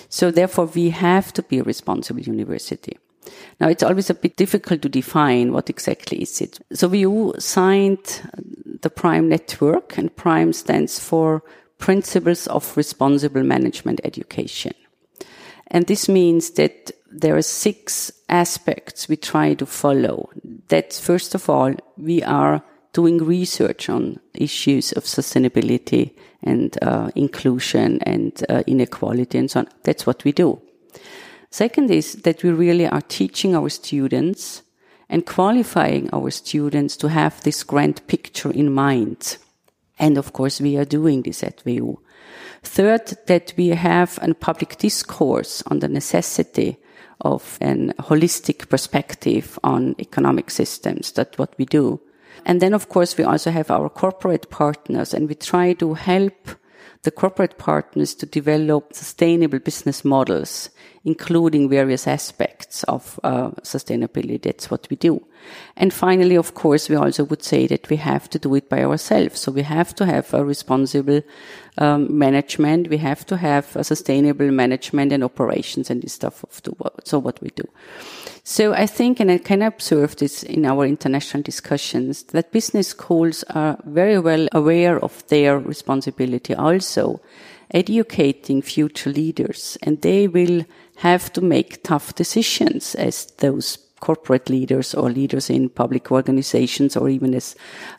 So 0.09 0.31
therefore, 0.31 0.67
we 0.67 0.91
have 0.91 1.33
to 1.33 1.43
be 1.43 1.59
a 1.59 1.65
responsible 1.65 2.21
university. 2.21 2.99
Now, 3.59 3.69
it's 3.69 3.83
always 3.83 4.11
a 4.11 4.15
bit 4.15 4.37
difficult 4.37 4.83
to 4.83 4.89
define 4.89 5.53
what 5.53 5.71
exactly 5.71 6.23
is 6.23 6.41
it. 6.41 6.61
So 6.73 6.89
we 6.89 7.07
signed 7.41 8.23
the 8.83 8.91
PRME 8.91 9.29
Network, 9.29 9.99
and 9.99 10.15
PRME 10.15 10.55
stands 10.55 10.99
for 10.99 11.43
Principles 11.79 12.47
of 12.47 12.77
Responsible 12.77 13.43
Management 13.43 14.01
Education. 14.05 14.75
And 15.69 15.87
this 15.87 16.09
means 16.09 16.51
that 16.53 16.93
there 17.11 17.37
are 17.37 17.43
six 17.43 18.13
aspects 18.29 19.09
we 19.09 19.17
try 19.17 19.55
to 19.55 19.67
follow. 19.67 20.31
That 20.69 20.93
first 20.93 21.35
of 21.35 21.49
all, 21.49 21.75
we 21.97 22.23
are 22.23 22.63
doing 22.93 23.19
research 23.19 23.89
on 23.89 24.19
issues 24.35 24.93
of 24.93 25.05
sustainability 25.05 26.13
and 26.43 26.79
uh, 26.83 27.11
inclusion 27.15 27.99
and 28.03 28.45
uh, 28.49 28.63
inequality 28.67 29.39
and 29.39 29.51
so 29.51 29.61
on. 29.61 29.69
That's 29.83 30.07
what 30.07 30.25
we 30.25 30.33
do. 30.33 30.61
Second 31.51 31.91
is 31.91 32.15
that 32.23 32.43
we 32.43 32.51
really 32.51 32.87
are 32.87 33.03
teaching 33.03 33.55
our 33.55 33.69
students 33.69 34.63
and 35.09 35.27
qualifying 35.27 36.11
our 36.13 36.31
students 36.31 36.97
to 36.97 37.09
have 37.09 37.43
this 37.43 37.63
grand 37.63 38.07
picture 38.07 38.51
in 38.51 38.73
mind. 38.73 39.39
And 39.99 40.19
of 40.19 40.33
course, 40.33 40.61
we 40.61 40.77
are 40.77 40.85
doing 40.85 41.23
this 41.23 41.43
at 41.43 41.63
WU. 41.65 41.99
Third, 42.63 43.17
that 43.27 43.55
we 43.57 43.69
have 43.69 44.19
a 44.23 44.35
public 44.35 44.79
discourse 44.79 45.63
on 45.67 45.79
the 45.79 45.89
necessity 45.89 46.79
of 47.21 47.59
an 47.61 47.95
holistic 47.99 48.69
perspective 48.69 49.59
on 49.65 49.95
economic 49.99 50.51
systems. 50.51 51.13
That's 51.13 51.39
what 51.39 51.55
we 51.59 51.65
do. 51.65 52.01
And 52.45 52.61
then, 52.61 52.75
of 52.75 52.89
course, 52.89 53.17
we 53.17 53.25
also 53.25 53.51
have 53.51 53.71
our 53.71 53.89
corporate 53.89 54.51
partners 54.51 55.15
and 55.15 55.29
we 55.29 55.35
try 55.35 55.73
to 55.75 55.95
help 55.95 56.51
the 57.07 57.13
corporate 57.13 57.57
partners 57.57 58.17
to 58.17 58.27
develop 58.27 58.93
sustainable 58.93 59.61
business 59.61 60.05
models, 60.05 60.71
including 61.05 61.69
various 61.69 62.09
aspects 62.09 62.83
of 62.85 63.21
uh, 63.23 63.51
sustainability. 63.63 64.43
That's 64.43 64.73
what 64.73 64.89
we 64.91 64.97
do. 64.97 65.25
And 65.77 65.95
finally, 65.95 66.37
of 66.37 66.55
course, 66.55 66.89
we 66.89 66.97
also 66.97 67.23
would 67.23 67.45
say 67.45 67.69
that 67.69 67.89
we 67.89 67.97
have 67.99 68.29
to 68.31 68.41
do 68.41 68.57
it 68.57 68.69
by 68.69 68.83
ourselves. 68.83 69.39
So 69.39 69.53
we 69.53 69.63
have 69.63 69.95
to 69.95 70.05
have 70.05 70.35
a 70.35 70.45
responsible 70.45 71.23
um, 71.79 72.19
management. 72.19 72.91
We 72.91 72.99
have 72.99 73.25
to 73.27 73.37
have 73.37 73.77
a 73.77 73.85
sustainable 73.85 74.51
management 74.51 75.13
and 75.13 75.23
operations 75.23 75.91
and 75.91 76.03
this 76.03 76.15
stuff 76.15 76.43
of 76.43 76.61
the 76.65 76.73
world. 76.73 77.03
So 77.05 77.21
what 77.21 77.41
we 77.41 77.51
do. 77.51 77.69
So 78.49 78.73
I 78.75 78.87
think, 78.87 79.19
and 79.19 79.29
I 79.29 79.39
can 79.39 79.61
observe 79.61 80.15
this 80.15 80.45
in 80.45 80.67
our 80.67 80.87
international 80.87 81.43
discussions, 81.43 82.23
that 82.31 82.53
business 82.53 82.87
schools 82.87 83.43
are 83.51 83.77
very 83.85 84.21
well 84.21 84.47
aware 84.53 85.03
of 85.05 85.27
their 85.27 85.59
responsibility 85.59 86.55
also 86.55 87.21
educating 87.75 88.63
future 88.63 89.11
leaders 89.11 89.77
and 89.83 90.01
they 90.01 90.29
will 90.29 90.65
have 90.99 91.33
to 91.33 91.41
make 91.41 91.83
tough 91.83 92.15
decisions 92.15 92.95
as 92.95 93.27
those 93.39 93.79
corporate 93.99 94.49
leaders 94.49 94.95
or 94.95 95.11
leaders 95.11 95.51
in 95.51 95.69
public 95.69 96.13
organizations 96.13 96.97
or 96.97 97.09
even 97.09 97.35
as 97.35 97.57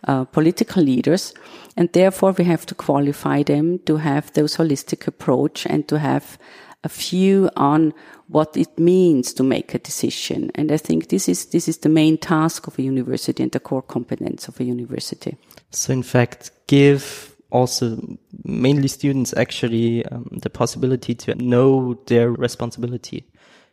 uh, 0.07 0.23
political 0.23 0.81
leaders. 0.81 1.33
And 1.75 1.91
therefore 1.91 2.31
we 2.31 2.45
have 2.45 2.65
to 2.67 2.75
qualify 2.75 3.43
them 3.43 3.79
to 3.79 3.97
have 3.97 4.31
those 4.31 4.55
holistic 4.55 5.07
approach 5.07 5.65
and 5.65 5.85
to 5.89 5.99
have 5.99 6.37
a 6.83 6.89
view 6.89 7.49
on 7.55 7.93
what 8.27 8.55
it 8.55 8.77
means 8.77 9.33
to 9.33 9.43
make 9.43 9.73
a 9.73 9.79
decision. 9.79 10.51
And 10.55 10.71
I 10.71 10.77
think 10.77 11.07
this 11.07 11.27
is, 11.29 11.47
this 11.47 11.67
is 11.67 11.79
the 11.79 11.89
main 11.89 12.17
task 12.17 12.67
of 12.67 12.77
a 12.77 12.81
university 12.81 13.43
and 13.43 13.51
the 13.51 13.59
core 13.59 13.81
competence 13.81 14.47
of 14.47 14.59
a 14.59 14.63
university. 14.63 15.37
So 15.71 15.93
in 15.93 16.03
fact, 16.03 16.51
give 16.67 17.35
also 17.49 17.97
mainly 18.43 18.87
students 18.87 19.33
actually 19.35 20.05
um, 20.07 20.27
the 20.41 20.49
possibility 20.49 21.15
to 21.15 21.35
know 21.35 21.97
their 22.07 22.29
responsibility. 22.31 23.25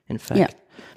In 0.08 0.18
fact. 0.18 0.38
Yeah. 0.38 0.50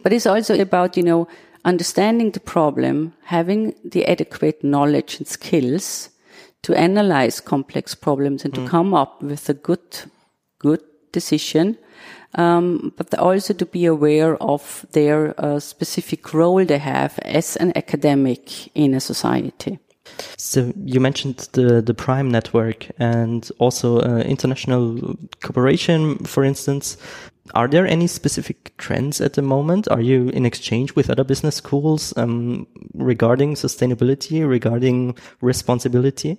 But 0.04 0.14
it's 0.14 0.28
also 0.28 0.60
about, 0.60 0.98
you 0.98 1.04
know, 1.04 1.28
understanding 1.66 2.32
the 2.32 2.40
problem, 2.40 3.14
having 3.24 3.74
the 3.84 4.06
adequate 4.06 4.64
knowledge 4.64 5.18
and 5.18 5.28
skills 5.28 6.10
to 6.64 6.74
analyze 6.76 7.40
complex 7.40 7.96
problems 7.96 8.46
and 8.46 8.54
mm. 8.54 8.64
to 8.64 8.70
come 8.70 8.94
up 8.94 9.22
with 9.22 9.50
a 9.50 9.54
good, 9.54 10.12
good 10.60 10.82
decision. 11.12 11.78
Um, 12.36 12.94
but 12.98 13.18
also 13.18 13.54
to 13.54 13.66
be 13.66 13.86
aware 13.86 14.36
of 14.44 14.86
their 14.92 15.34
uh, 15.40 15.60
specific 15.60 16.34
role 16.34 16.64
they 16.66 16.78
have 16.78 17.18
as 17.20 17.56
an 17.56 17.72
academic 17.76 18.68
in 18.76 18.94
a 18.94 19.00
society. 19.00 19.80
So 20.38 20.74
you 20.86 21.00
mentioned 21.00 21.50
the 21.54 21.82
the 21.82 21.94
PRME 21.94 22.32
network 22.32 22.88
and 23.00 23.50
also 23.60 24.00
uh, 24.00 24.20
international 24.20 25.18
cooperation, 25.42 26.18
for 26.26 26.44
instance. 26.44 26.98
Are 27.54 27.68
there 27.70 27.88
any 27.88 28.08
specific 28.08 28.76
trends 28.78 29.22
at 29.22 29.34
the 29.34 29.42
moment? 29.42 29.88
Are 29.88 30.02
you 30.02 30.30
in 30.30 30.46
exchange 30.46 30.96
with 30.96 31.10
other 31.10 31.24
business 31.24 31.56
schools 31.56 32.14
um, 32.18 32.68
regarding 32.94 33.56
sustainability, 33.56 34.48
regarding 34.48 35.16
responsibility? 35.40 36.38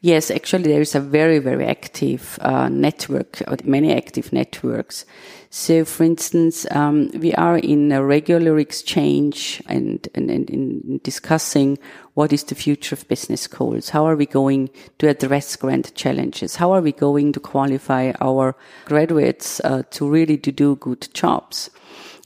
Yes, 0.00 0.30
actually, 0.30 0.64
there 0.64 0.80
is 0.80 0.94
a 0.94 1.00
very, 1.00 1.38
very 1.38 1.64
active 1.64 2.38
uh, 2.40 2.68
network, 2.68 3.40
many 3.64 3.92
active 3.92 4.32
networks. 4.32 5.04
So, 5.50 5.84
for 5.84 6.04
instance, 6.04 6.66
um, 6.70 7.10
we 7.14 7.34
are 7.34 7.58
in 7.58 7.92
a 7.92 8.02
regular 8.02 8.58
exchange 8.58 9.62
and, 9.66 10.08
and, 10.14 10.30
and 10.30 10.50
in 10.50 11.00
discussing 11.04 11.78
what 12.14 12.32
is 12.32 12.44
the 12.44 12.54
future 12.54 12.94
of 12.94 13.06
business 13.06 13.42
schools. 13.42 13.90
How 13.90 14.06
are 14.06 14.16
we 14.16 14.26
going 14.26 14.70
to 14.98 15.08
address 15.08 15.54
grand 15.56 15.94
challenges? 15.94 16.56
How 16.56 16.72
are 16.72 16.80
we 16.80 16.92
going 16.92 17.32
to 17.34 17.40
qualify 17.40 18.12
our 18.20 18.56
graduates 18.86 19.60
uh, 19.60 19.82
to 19.90 20.08
really 20.08 20.38
to 20.38 20.50
do 20.50 20.76
good 20.76 21.06
jobs? 21.14 21.70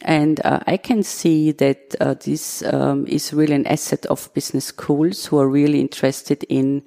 And 0.02 0.40
uh, 0.44 0.60
I 0.66 0.76
can 0.76 1.02
see 1.02 1.52
that 1.52 1.96
uh, 2.00 2.14
this 2.14 2.62
um, 2.62 3.06
is 3.08 3.32
really 3.32 3.54
an 3.54 3.66
asset 3.66 4.06
of 4.06 4.32
business 4.34 4.66
schools 4.66 5.26
who 5.26 5.38
are 5.38 5.48
really 5.48 5.80
interested 5.80 6.44
in 6.48 6.82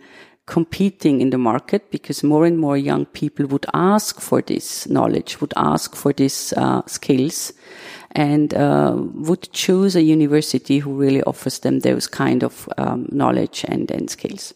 competing 0.49 1.21
in 1.21 1.29
the 1.29 1.37
market 1.37 1.91
because 1.91 2.23
more 2.23 2.43
and 2.43 2.57
more 2.57 2.75
young 2.75 3.05
people 3.05 3.45
would 3.45 3.67
ask 3.71 4.19
for 4.19 4.41
this 4.41 4.89
knowledge, 4.89 5.39
would 5.39 5.53
ask 5.55 5.95
for 5.95 6.11
these 6.11 6.53
uh, 6.57 6.81
skills, 6.87 7.53
and 8.13 8.55
uh, 8.55 8.95
would 8.97 9.47
choose 9.53 9.95
a 9.95 10.01
university 10.01 10.79
who 10.79 10.91
really 10.95 11.21
offers 11.23 11.59
them 11.59 11.81
those 11.81 12.07
kind 12.07 12.43
of 12.43 12.67
um, 12.79 13.07
knowledge 13.11 13.63
and, 13.67 13.91
and 13.91 14.09
skills. 14.09 14.55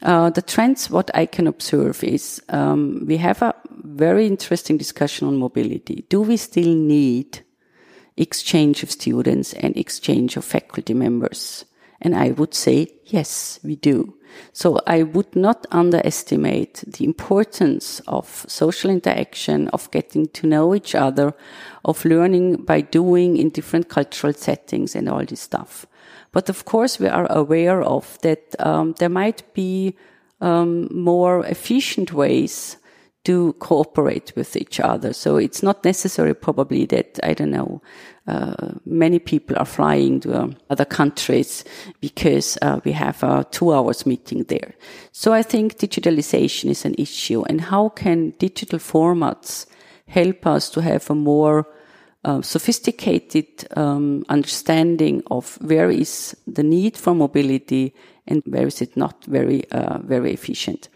Uh, 0.00 0.30
the 0.30 0.40
trends, 0.40 0.88
what 0.88 1.10
I 1.14 1.26
can 1.26 1.46
observe 1.46 2.02
is 2.02 2.42
um, 2.48 3.04
we 3.06 3.18
have 3.18 3.42
a 3.42 3.54
very 3.84 4.26
interesting 4.26 4.78
discussion 4.78 5.28
on 5.28 5.36
mobility. 5.36 6.06
Do 6.08 6.22
we 6.22 6.38
still 6.38 6.74
need 6.74 7.40
exchange 8.16 8.82
of 8.82 8.90
students 8.90 9.52
and 9.52 9.76
exchange 9.76 10.38
of 10.38 10.46
faculty 10.46 10.94
members? 10.94 11.66
And 12.00 12.14
I 12.14 12.30
would 12.30 12.54
say, 12.54 12.88
yes, 13.06 13.60
we 13.62 13.76
do. 13.76 14.14
So 14.52 14.80
I 14.86 15.02
would 15.02 15.34
not 15.34 15.66
underestimate 15.70 16.84
the 16.86 17.04
importance 17.04 18.00
of 18.06 18.44
social 18.48 18.90
interaction, 18.90 19.68
of 19.68 19.90
getting 19.90 20.28
to 20.28 20.46
know 20.46 20.74
each 20.74 20.94
other, 20.94 21.34
of 21.84 22.04
learning 22.04 22.64
by 22.64 22.80
doing 22.80 23.36
in 23.36 23.50
different 23.50 23.88
cultural 23.88 24.32
settings 24.32 24.94
and 24.94 25.08
all 25.08 25.24
this 25.24 25.40
stuff. 25.40 25.86
But 26.32 26.48
of 26.48 26.64
course, 26.64 26.98
we 26.98 27.08
are 27.08 27.30
aware 27.30 27.82
of 27.82 28.18
that 28.22 28.54
um, 28.60 28.94
there 28.98 29.08
might 29.08 29.52
be 29.52 29.96
um, 30.40 30.88
more 30.92 31.44
efficient 31.44 32.12
ways 32.12 32.76
to 33.24 33.52
cooperate 33.54 34.32
with 34.34 34.56
each 34.56 34.80
other. 34.80 35.12
So 35.12 35.36
it's 35.36 35.62
not 35.62 35.84
necessary 35.84 36.34
probably 36.34 36.86
that, 36.86 37.20
I 37.22 37.34
don't 37.34 37.50
know, 37.50 37.82
uh, 38.26 38.72
many 38.86 39.18
people 39.18 39.56
are 39.58 39.66
flying 39.66 40.20
to 40.20 40.32
uh, 40.32 40.48
other 40.70 40.84
countries 40.84 41.64
because 42.00 42.56
uh, 42.62 42.80
we 42.84 42.92
have 42.92 43.22
a 43.22 43.44
two 43.50 43.74
hours 43.74 44.06
meeting 44.06 44.44
there. 44.44 44.74
So 45.12 45.32
I 45.32 45.42
think 45.42 45.78
digitalization 45.78 46.70
is 46.70 46.84
an 46.84 46.94
issue 46.96 47.42
and 47.42 47.60
how 47.60 47.90
can 47.90 48.30
digital 48.38 48.78
formats 48.78 49.66
help 50.06 50.46
us 50.46 50.70
to 50.70 50.80
have 50.80 51.10
a 51.10 51.14
more 51.14 51.66
uh, 52.24 52.42
sophisticated 52.42 53.46
um, 53.76 54.24
understanding 54.28 55.22
of 55.30 55.58
where 55.62 55.90
is 55.90 56.36
the 56.46 56.62
need 56.62 56.96
for 56.96 57.14
mobility 57.14 57.94
and 58.26 58.42
where 58.46 58.66
is 58.66 58.80
it 58.80 58.96
not 58.96 59.24
very, 59.24 59.68
uh, 59.70 59.98
very 59.98 60.32
efficient. 60.32 60.88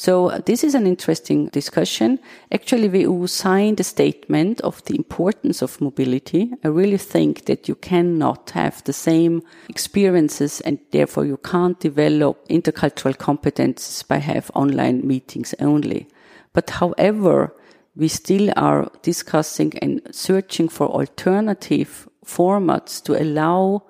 So 0.00 0.28
uh, 0.28 0.38
this 0.46 0.62
is 0.62 0.76
an 0.76 0.86
interesting 0.86 1.48
discussion. 1.48 2.20
Actually, 2.52 2.86
WU 3.04 3.26
signed 3.26 3.80
a 3.80 3.82
statement 3.82 4.60
of 4.60 4.80
the 4.84 4.94
importance 4.94 5.60
of 5.60 5.80
mobility. 5.80 6.52
I 6.62 6.68
really 6.68 6.98
think 6.98 7.46
that 7.46 7.66
you 7.66 7.74
cannot 7.74 8.50
have 8.50 8.84
the 8.84 8.92
same 8.92 9.42
experiences 9.68 10.60
and 10.60 10.78
therefore 10.92 11.24
you 11.24 11.36
can't 11.38 11.80
develop 11.80 12.46
intercultural 12.46 13.16
competences 13.16 14.06
by 14.06 14.18
have 14.18 14.52
online 14.54 15.04
meetings 15.04 15.52
only. 15.58 16.06
But 16.52 16.70
however, 16.70 17.56
we 17.96 18.06
still 18.06 18.52
are 18.54 18.88
discussing 19.02 19.76
and 19.82 20.00
searching 20.12 20.68
for 20.68 20.86
alternative 20.86 22.08
formats 22.24 23.02
to 23.02 23.20
allow 23.20 23.82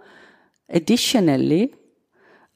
additionally 0.70 1.74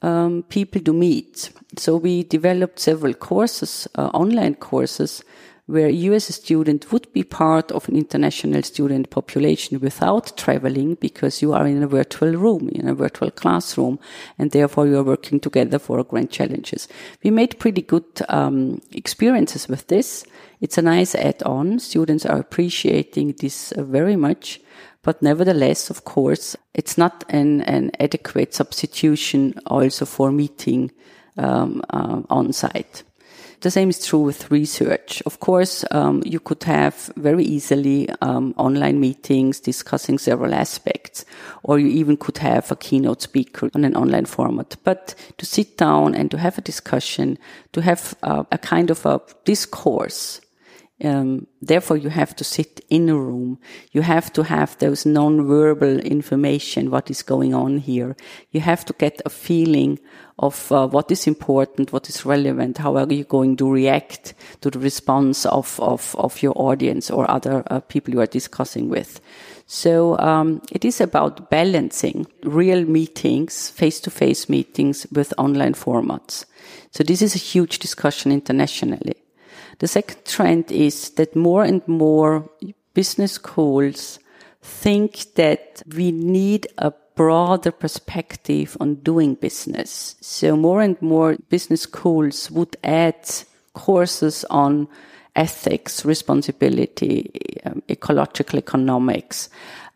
um, 0.02 0.42
people 0.48 0.80
to 0.82 0.92
meet. 0.92 1.50
So 1.76 1.96
we 1.96 2.24
developed 2.24 2.78
several 2.78 3.14
courses, 3.14 3.88
uh, 3.94 4.08
online 4.08 4.56
courses, 4.56 5.22
where 5.66 5.88
you 5.88 6.12
as 6.12 6.28
a 6.28 6.32
student 6.32 6.90
would 6.92 7.10
be 7.12 7.22
part 7.22 7.70
of 7.70 7.88
an 7.88 7.96
international 7.96 8.62
student 8.62 9.10
population 9.10 9.80
without 9.80 10.36
traveling 10.36 10.96
because 10.96 11.40
you 11.40 11.52
are 11.52 11.66
in 11.66 11.82
a 11.82 11.86
virtual 11.86 12.32
room, 12.32 12.68
in 12.68 12.88
a 12.88 12.94
virtual 12.94 13.30
classroom, 13.30 13.98
and 14.38 14.50
therefore 14.50 14.86
you 14.86 14.98
are 14.98 15.04
working 15.04 15.38
together 15.38 15.78
for 15.78 16.02
grand 16.02 16.30
challenges. 16.30 16.88
We 17.22 17.30
made 17.30 17.60
pretty 17.60 17.82
good 17.82 18.04
um, 18.28 18.82
experiences 18.92 19.68
with 19.68 19.86
this. 19.86 20.24
It's 20.60 20.78
a 20.78 20.82
nice 20.82 21.14
add-on. 21.14 21.78
Students 21.78 22.26
are 22.26 22.38
appreciating 22.38 23.36
this 23.38 23.72
uh, 23.72 23.84
very 23.84 24.16
much. 24.16 24.60
But 25.02 25.20
nevertheless, 25.20 25.90
of 25.90 26.04
course, 26.04 26.56
it's 26.74 26.96
not 26.96 27.24
an, 27.28 27.62
an 27.62 27.90
adequate 27.98 28.54
substitution 28.54 29.54
also 29.66 30.04
for 30.04 30.30
meeting 30.30 30.92
um, 31.36 31.82
uh, 31.90 32.22
on 32.30 32.52
site. 32.52 33.02
The 33.62 33.70
same 33.70 33.90
is 33.90 34.04
true 34.04 34.20
with 34.20 34.50
research. 34.50 35.22
Of 35.24 35.38
course, 35.38 35.84
um, 35.92 36.22
you 36.26 36.40
could 36.40 36.64
have 36.64 37.12
very 37.16 37.44
easily 37.44 38.08
um, 38.20 38.54
online 38.56 38.98
meetings 38.98 39.60
discussing 39.60 40.18
several 40.18 40.52
aspects, 40.52 41.24
or 41.62 41.78
you 41.78 41.86
even 41.86 42.16
could 42.16 42.38
have 42.38 42.72
a 42.72 42.76
keynote 42.76 43.22
speaker 43.22 43.70
on 43.72 43.84
an 43.84 43.96
online 43.96 44.26
format. 44.26 44.76
But 44.82 45.14
to 45.38 45.46
sit 45.46 45.76
down 45.76 46.16
and 46.16 46.28
to 46.32 46.38
have 46.38 46.58
a 46.58 46.62
discussion, 46.62 47.38
to 47.72 47.82
have 47.82 48.16
uh, 48.24 48.42
a 48.50 48.58
kind 48.58 48.90
of 48.90 49.06
a 49.06 49.20
discourse 49.44 50.40
um, 51.02 51.46
therefore, 51.60 51.96
you 51.96 52.10
have 52.10 52.36
to 52.36 52.44
sit 52.44 52.84
in 52.88 53.08
a 53.08 53.16
room. 53.16 53.58
You 53.92 54.02
have 54.02 54.32
to 54.34 54.44
have 54.44 54.78
those 54.78 55.04
non-verbal 55.04 56.00
information, 56.00 56.90
what 56.90 57.10
is 57.10 57.22
going 57.22 57.54
on 57.54 57.78
here. 57.78 58.16
You 58.50 58.60
have 58.60 58.84
to 58.84 58.92
get 58.92 59.20
a 59.24 59.30
feeling 59.30 59.98
of 60.38 60.70
uh, 60.72 60.86
what 60.88 61.10
is 61.10 61.26
important, 61.26 61.92
what 61.92 62.08
is 62.08 62.24
relevant, 62.24 62.78
how 62.78 62.96
are 62.96 63.12
you 63.12 63.24
going 63.24 63.56
to 63.56 63.70
react 63.70 64.34
to 64.60 64.70
the 64.70 64.78
response 64.78 65.46
of, 65.46 65.78
of, 65.80 66.14
of 66.18 66.42
your 66.42 66.52
audience 66.56 67.10
or 67.10 67.30
other 67.30 67.62
uh, 67.66 67.80
people 67.80 68.14
you 68.14 68.20
are 68.20 68.26
discussing 68.26 68.88
with. 68.88 69.20
So 69.66 70.18
um, 70.18 70.60
it 70.70 70.84
is 70.84 71.00
about 71.00 71.48
balancing 71.50 72.26
real 72.42 72.84
meetings, 72.84 73.70
face-to-face 73.70 74.48
meetings 74.48 75.06
with 75.12 75.32
online 75.38 75.74
formats. 75.74 76.44
So 76.90 77.04
this 77.04 77.22
is 77.22 77.34
a 77.34 77.38
huge 77.38 77.78
discussion 77.78 78.32
internationally. 78.32 79.21
The 79.82 79.88
second 79.88 80.24
trend 80.24 80.70
is 80.70 81.10
that 81.16 81.34
more 81.34 81.64
and 81.64 81.82
more 81.88 82.48
business 82.94 83.32
schools 83.32 84.20
think 84.60 85.34
that 85.34 85.82
we 85.96 86.12
need 86.12 86.68
a 86.78 86.92
broader 87.16 87.72
perspective 87.72 88.76
on 88.78 89.02
doing 89.02 89.34
business. 89.34 90.14
So 90.20 90.54
more 90.56 90.82
and 90.82 91.02
more 91.02 91.36
business 91.48 91.80
schools 91.80 92.48
would 92.52 92.76
add 92.84 93.28
courses 93.74 94.44
on 94.50 94.86
ethics, 95.36 96.04
responsibility, 96.04 97.30
um, 97.64 97.82
ecological 97.88 98.58
economics. 98.58 99.48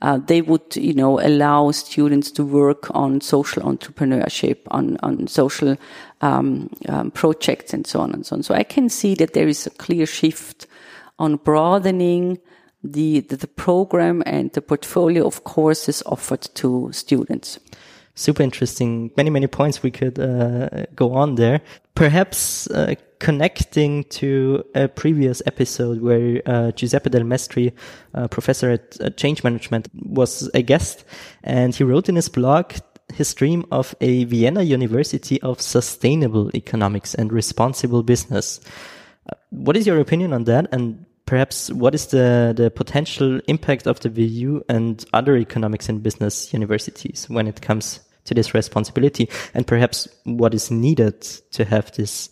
Uh, 0.02 0.18
they 0.18 0.42
would, 0.42 0.76
you 0.76 0.92
know, 0.92 1.20
allow 1.20 1.70
students 1.70 2.30
to 2.30 2.44
work 2.44 2.94
on 2.94 3.20
social 3.20 3.62
entrepreneurship, 3.62 4.58
on, 4.70 4.98
on 5.02 5.26
social 5.26 5.76
um, 6.20 6.70
um, 6.88 7.10
projects 7.10 7.72
and 7.72 7.86
so 7.86 8.00
on 8.00 8.12
and 8.12 8.26
so 8.26 8.36
on. 8.36 8.42
So 8.42 8.54
I 8.54 8.62
can 8.62 8.88
see 8.88 9.14
that 9.16 9.32
there 9.32 9.48
is 9.48 9.66
a 9.66 9.70
clear 9.70 10.06
shift 10.06 10.66
on 11.18 11.36
broadening 11.36 12.38
the, 12.84 13.20
the, 13.20 13.36
the 13.36 13.46
program 13.46 14.22
and 14.26 14.52
the 14.52 14.60
portfolio 14.60 15.26
of 15.26 15.44
courses 15.44 16.02
offered 16.06 16.42
to 16.54 16.90
students 16.92 17.58
super 18.16 18.42
interesting. 18.42 19.10
Many, 19.16 19.30
many 19.30 19.46
points 19.46 19.82
we 19.82 19.92
could 19.92 20.18
uh, 20.18 20.86
go 20.96 21.12
on 21.12 21.36
there. 21.36 21.60
Perhaps 21.94 22.66
uh, 22.70 22.94
connecting 23.18 24.04
to 24.04 24.64
a 24.74 24.88
previous 24.88 25.42
episode 25.46 26.00
where 26.00 26.42
uh, 26.46 26.70
Giuseppe 26.72 27.10
Delmestri, 27.10 27.72
professor 28.30 28.70
at 28.70 28.96
uh, 29.00 29.10
Change 29.10 29.42
Management, 29.44 29.88
was 29.94 30.50
a 30.54 30.62
guest, 30.62 31.04
and 31.42 31.74
he 31.74 31.84
wrote 31.84 32.08
in 32.08 32.16
his 32.16 32.28
blog 32.28 32.72
his 33.14 33.32
dream 33.34 33.64
of 33.70 33.94
a 34.00 34.24
Vienna 34.24 34.62
University 34.62 35.40
of 35.42 35.60
Sustainable 35.60 36.50
Economics 36.54 37.14
and 37.14 37.32
Responsible 37.32 38.02
Business. 38.02 38.60
Uh, 39.30 39.34
what 39.50 39.76
is 39.76 39.86
your 39.86 40.00
opinion 40.00 40.32
on 40.32 40.44
that? 40.44 40.68
And 40.72 41.04
perhaps 41.24 41.70
what 41.70 41.94
is 41.94 42.08
the, 42.08 42.52
the 42.56 42.70
potential 42.70 43.40
impact 43.46 43.86
of 43.86 44.00
the 44.00 44.10
WU 44.10 44.64
and 44.68 45.04
other 45.12 45.36
economics 45.36 45.88
and 45.88 46.02
business 46.02 46.52
universities 46.52 47.28
when 47.28 47.46
it 47.46 47.62
comes 47.62 48.00
to 48.24 48.34
this 48.34 48.54
responsibility? 48.54 49.28
And 49.54 49.66
perhaps 49.66 50.08
what 50.24 50.54
is 50.54 50.70
needed 50.70 51.22
to 51.52 51.64
have 51.64 51.92
this 51.92 52.30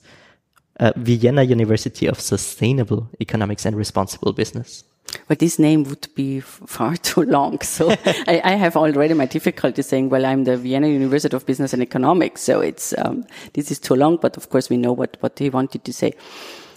uh, 0.81 0.93
Vienna 0.97 1.43
University 1.43 2.07
of 2.07 2.21
Sustainable 2.21 3.09
Economics 3.21 3.65
and 3.65 3.77
Responsible 3.77 4.33
Business? 4.33 4.85
Well, 5.29 5.37
this 5.39 5.59
name 5.59 5.85
would 5.85 6.09
be 6.15 6.41
far 6.41 6.97
too 7.09 7.23
long. 7.23 7.61
So 7.61 7.91
I, 8.05 8.41
I, 8.45 8.53
have 8.53 8.77
already 8.77 9.15
my 9.15 9.27
difficulty 9.27 9.83
saying, 9.83 10.09
well, 10.09 10.27
I'm 10.27 10.45
the 10.45 10.57
Vienna 10.57 10.89
University 10.89 11.37
of 11.37 11.47
Business 11.47 11.73
and 11.73 11.83
Economics. 11.83 12.43
So 12.43 12.61
it's, 12.61 12.95
um, 12.99 13.25
this 13.53 13.71
is 13.71 13.79
too 13.79 13.95
long, 13.95 14.19
but 14.21 14.37
of 14.37 14.51
course 14.51 14.71
we 14.71 14.77
know 14.77 14.93
what, 14.93 15.17
what 15.21 15.39
he 15.39 15.51
wanted 15.51 15.85
to 15.85 15.93
say. 15.93 16.15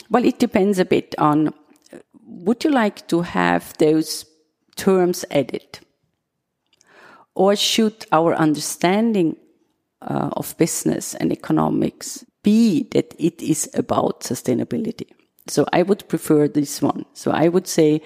Well, 0.10 0.24
it 0.24 0.40
depends 0.40 0.80
a 0.80 0.86
bit 0.86 1.16
on, 1.18 1.54
would 2.26 2.64
you 2.64 2.72
like 2.72 3.08
to 3.08 3.22
have 3.22 3.74
those 3.78 4.26
terms 4.76 5.26
added? 5.32 5.80
Or 7.36 7.56
should 7.56 8.06
our 8.12 8.34
understanding 8.36 9.36
uh, 10.02 10.30
of 10.34 10.58
business 10.58 11.16
and 11.16 11.32
economics 11.32 12.26
be 12.44 12.88
that 12.92 13.14
it 13.18 13.42
is 13.42 13.70
about 13.74 14.22
sustainability? 14.22 15.08
So 15.48 15.66
I 15.72 15.84
would 15.84 16.08
prefer 16.08 16.48
this 16.48 16.82
one. 16.82 17.06
So 17.14 17.32
I 17.32 17.48
would 17.48 17.68
say 17.68 18.02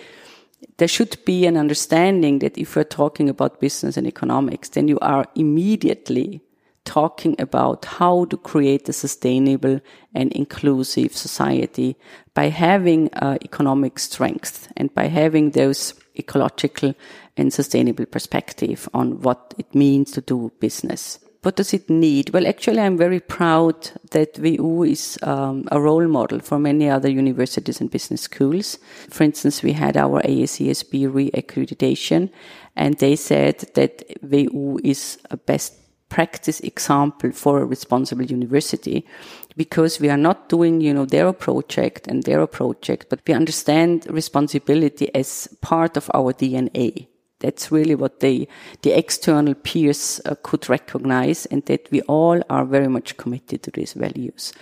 there 0.77 0.87
should 0.87 1.17
be 1.25 1.45
an 1.45 1.57
understanding 1.57 2.39
that 2.39 2.57
if 2.57 2.75
we're 2.75 2.83
talking 2.83 3.29
about 3.29 3.59
business 3.59 3.97
and 3.97 4.07
economics, 4.07 4.69
then 4.69 4.87
you 4.87 4.99
are 4.99 5.25
immediately 5.35 6.41
talking 6.83 7.35
about 7.39 7.85
how 7.85 8.25
to 8.25 8.37
create 8.37 8.89
a 8.89 8.93
sustainable 8.93 9.79
and 10.15 10.31
inclusive 10.33 11.15
society 11.15 11.95
by 12.33 12.49
having 12.49 13.13
uh, 13.13 13.37
economic 13.43 13.99
strength 13.99 14.67
and 14.77 14.93
by 14.95 15.05
having 15.05 15.51
those 15.51 15.93
ecological 16.17 16.95
and 17.37 17.53
sustainable 17.53 18.05
perspective 18.05 18.89
on 18.93 19.21
what 19.21 19.53
it 19.57 19.73
means 19.75 20.11
to 20.11 20.21
do 20.21 20.51
business 20.59 21.19
what 21.43 21.55
does 21.55 21.73
it 21.73 21.89
need? 21.89 22.29
Well, 22.29 22.45
actually, 22.45 22.81
I'm 22.81 22.97
very 22.97 23.19
proud 23.19 23.89
that 24.11 24.37
WU 24.37 24.83
is 24.83 25.17
um, 25.23 25.67
a 25.71 25.81
role 25.81 26.07
model 26.07 26.39
for 26.39 26.59
many 26.59 26.87
other 26.87 27.09
universities 27.09 27.81
and 27.81 27.89
business 27.89 28.21
schools. 28.21 28.77
For 29.09 29.23
instance, 29.23 29.63
we 29.63 29.73
had 29.73 29.97
our 29.97 30.21
AACSB 30.21 31.11
re-accreditation, 31.11 32.29
and 32.75 32.97
they 32.99 33.15
said 33.15 33.59
that 33.73 34.03
WU 34.21 34.79
is 34.83 35.17
a 35.31 35.37
best 35.37 35.73
practice 36.09 36.59
example 36.59 37.31
for 37.31 37.61
a 37.61 37.65
responsible 37.65 38.25
university 38.25 39.07
because 39.55 39.99
we 39.99 40.09
are 40.09 40.17
not 40.17 40.49
doing, 40.49 40.81
you 40.81 40.93
know, 40.93 41.05
their 41.05 41.33
project 41.33 42.05
and 42.07 42.23
their 42.23 42.45
project, 42.45 43.07
but 43.09 43.21
we 43.27 43.33
understand 43.33 44.05
responsibility 44.09 45.13
as 45.15 45.47
part 45.61 45.97
of 45.97 46.11
our 46.13 46.33
DNA. 46.33 47.07
That's 47.41 47.71
really 47.71 47.95
what 47.95 48.19
they, 48.19 48.47
the 48.83 48.91
external 48.91 49.53
peers 49.55 50.21
uh, 50.25 50.35
could 50.43 50.69
recognize 50.69 51.45
and 51.47 51.65
that 51.65 51.89
we 51.91 52.01
all 52.03 52.41
are 52.49 52.65
very 52.65 52.87
much 52.87 53.17
committed 53.17 53.63
to 53.63 53.71
these 53.71 53.93
values. 53.93 54.53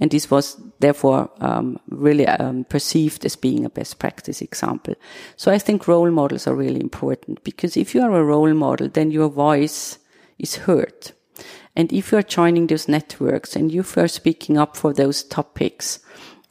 And 0.00 0.10
this 0.10 0.30
was 0.30 0.56
therefore 0.80 1.30
um, 1.40 1.78
really 1.88 2.26
um, 2.26 2.64
perceived 2.64 3.24
as 3.24 3.36
being 3.36 3.64
a 3.64 3.70
best 3.70 3.98
practice 3.98 4.40
example. 4.40 4.94
So 5.36 5.52
I 5.52 5.58
think 5.58 5.88
role 5.88 6.10
models 6.10 6.46
are 6.46 6.54
really 6.54 6.80
important 6.80 7.44
because 7.44 7.76
if 7.76 7.94
you 7.94 8.02
are 8.02 8.14
a 8.14 8.24
role 8.24 8.54
model, 8.54 8.88
then 8.88 9.10
your 9.10 9.28
voice 9.28 9.98
is 10.38 10.56
heard. 10.56 11.12
And 11.76 11.92
if 11.92 12.12
you 12.12 12.18
are 12.18 12.22
joining 12.22 12.66
those 12.66 12.88
networks 12.88 13.54
and 13.54 13.70
you 13.70 13.84
are 13.96 14.08
speaking 14.08 14.58
up 14.58 14.76
for 14.76 14.92
those 14.92 15.22
topics, 15.22 16.00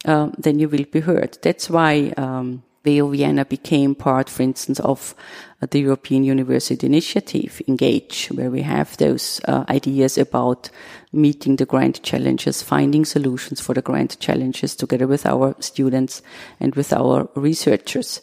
uh, 0.05 0.29
then 0.37 0.59
you 0.59 0.69
will 0.69 0.85
be 0.85 1.01
heard. 1.01 1.37
That's 1.41 1.69
why 1.69 2.13
um, 2.17 2.63
WU 2.85 3.11
Vienna 3.11 3.45
became 3.45 3.95
part, 3.95 4.29
for 4.29 4.43
instance, 4.43 4.79
of 4.79 5.15
uh, 5.61 5.67
the 5.69 5.79
European 5.79 6.23
University 6.23 6.85
Initiative, 6.85 7.61
Engage, 7.67 8.27
where 8.27 8.49
we 8.49 8.61
have 8.61 8.95
those 8.97 9.41
uh, 9.45 9.65
ideas 9.69 10.17
about 10.17 10.69
meeting 11.11 11.55
the 11.55 11.65
grand 11.65 12.01
challenges, 12.03 12.61
finding 12.61 13.05
solutions 13.05 13.59
for 13.59 13.73
the 13.73 13.81
grand 13.81 14.19
challenges 14.19 14.75
together 14.75 15.07
with 15.07 15.25
our 15.25 15.55
students 15.59 16.21
and 16.59 16.75
with 16.75 16.93
our 16.93 17.29
researchers. 17.35 18.21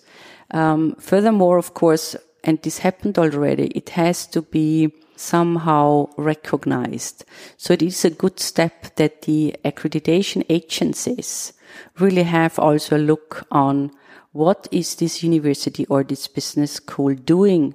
Um, 0.51 0.95
furthermore, 0.97 1.59
of 1.59 1.75
course, 1.75 2.17
and 2.45 2.61
this 2.63 2.79
happened 2.79 3.19
already, 3.19 3.69
it 3.69 3.91
has 3.91 4.27
to 4.29 4.43
be 4.43 4.93
somehow 5.17 6.09
recognized. 6.17 7.25
So 7.57 7.73
it 7.75 7.83
is 7.83 8.05
a 8.05 8.11
good 8.11 8.41
step 8.41 8.97
that 8.97 9.23
the 9.23 9.57
accreditation 9.65 10.45
agencies 10.49 11.53
really 11.99 12.25
have 12.25 12.59
also 12.59 12.97
a 12.97 12.99
look 12.99 13.47
on 13.51 13.91
what 14.35 14.67
is 14.73 14.97
this 14.97 15.23
university 15.23 15.87
or 15.87 16.03
this 16.03 16.27
business 16.27 16.73
school 16.73 17.15
doing 17.15 17.73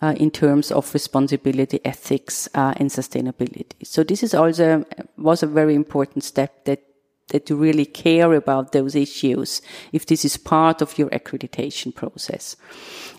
uh, 0.00 0.14
in 0.16 0.30
terms 0.30 0.72
of 0.72 0.94
responsibility, 0.94 1.80
ethics, 1.84 2.48
uh, 2.54 2.72
and 2.76 2.88
sustainability. 2.90 3.84
So 3.84 4.02
this 4.04 4.22
is 4.22 4.34
also 4.34 4.84
was 5.16 5.42
a 5.42 5.46
very 5.46 5.74
important 5.74 6.24
step 6.24 6.64
that 6.64 6.80
that 7.28 7.50
you 7.50 7.56
really 7.56 7.84
care 7.84 8.32
about 8.32 8.72
those 8.72 8.94
issues 8.94 9.60
if 9.92 10.06
this 10.06 10.24
is 10.24 10.38
part 10.38 10.80
of 10.80 10.96
your 10.98 11.10
accreditation 11.10 11.94
process. 11.94 12.56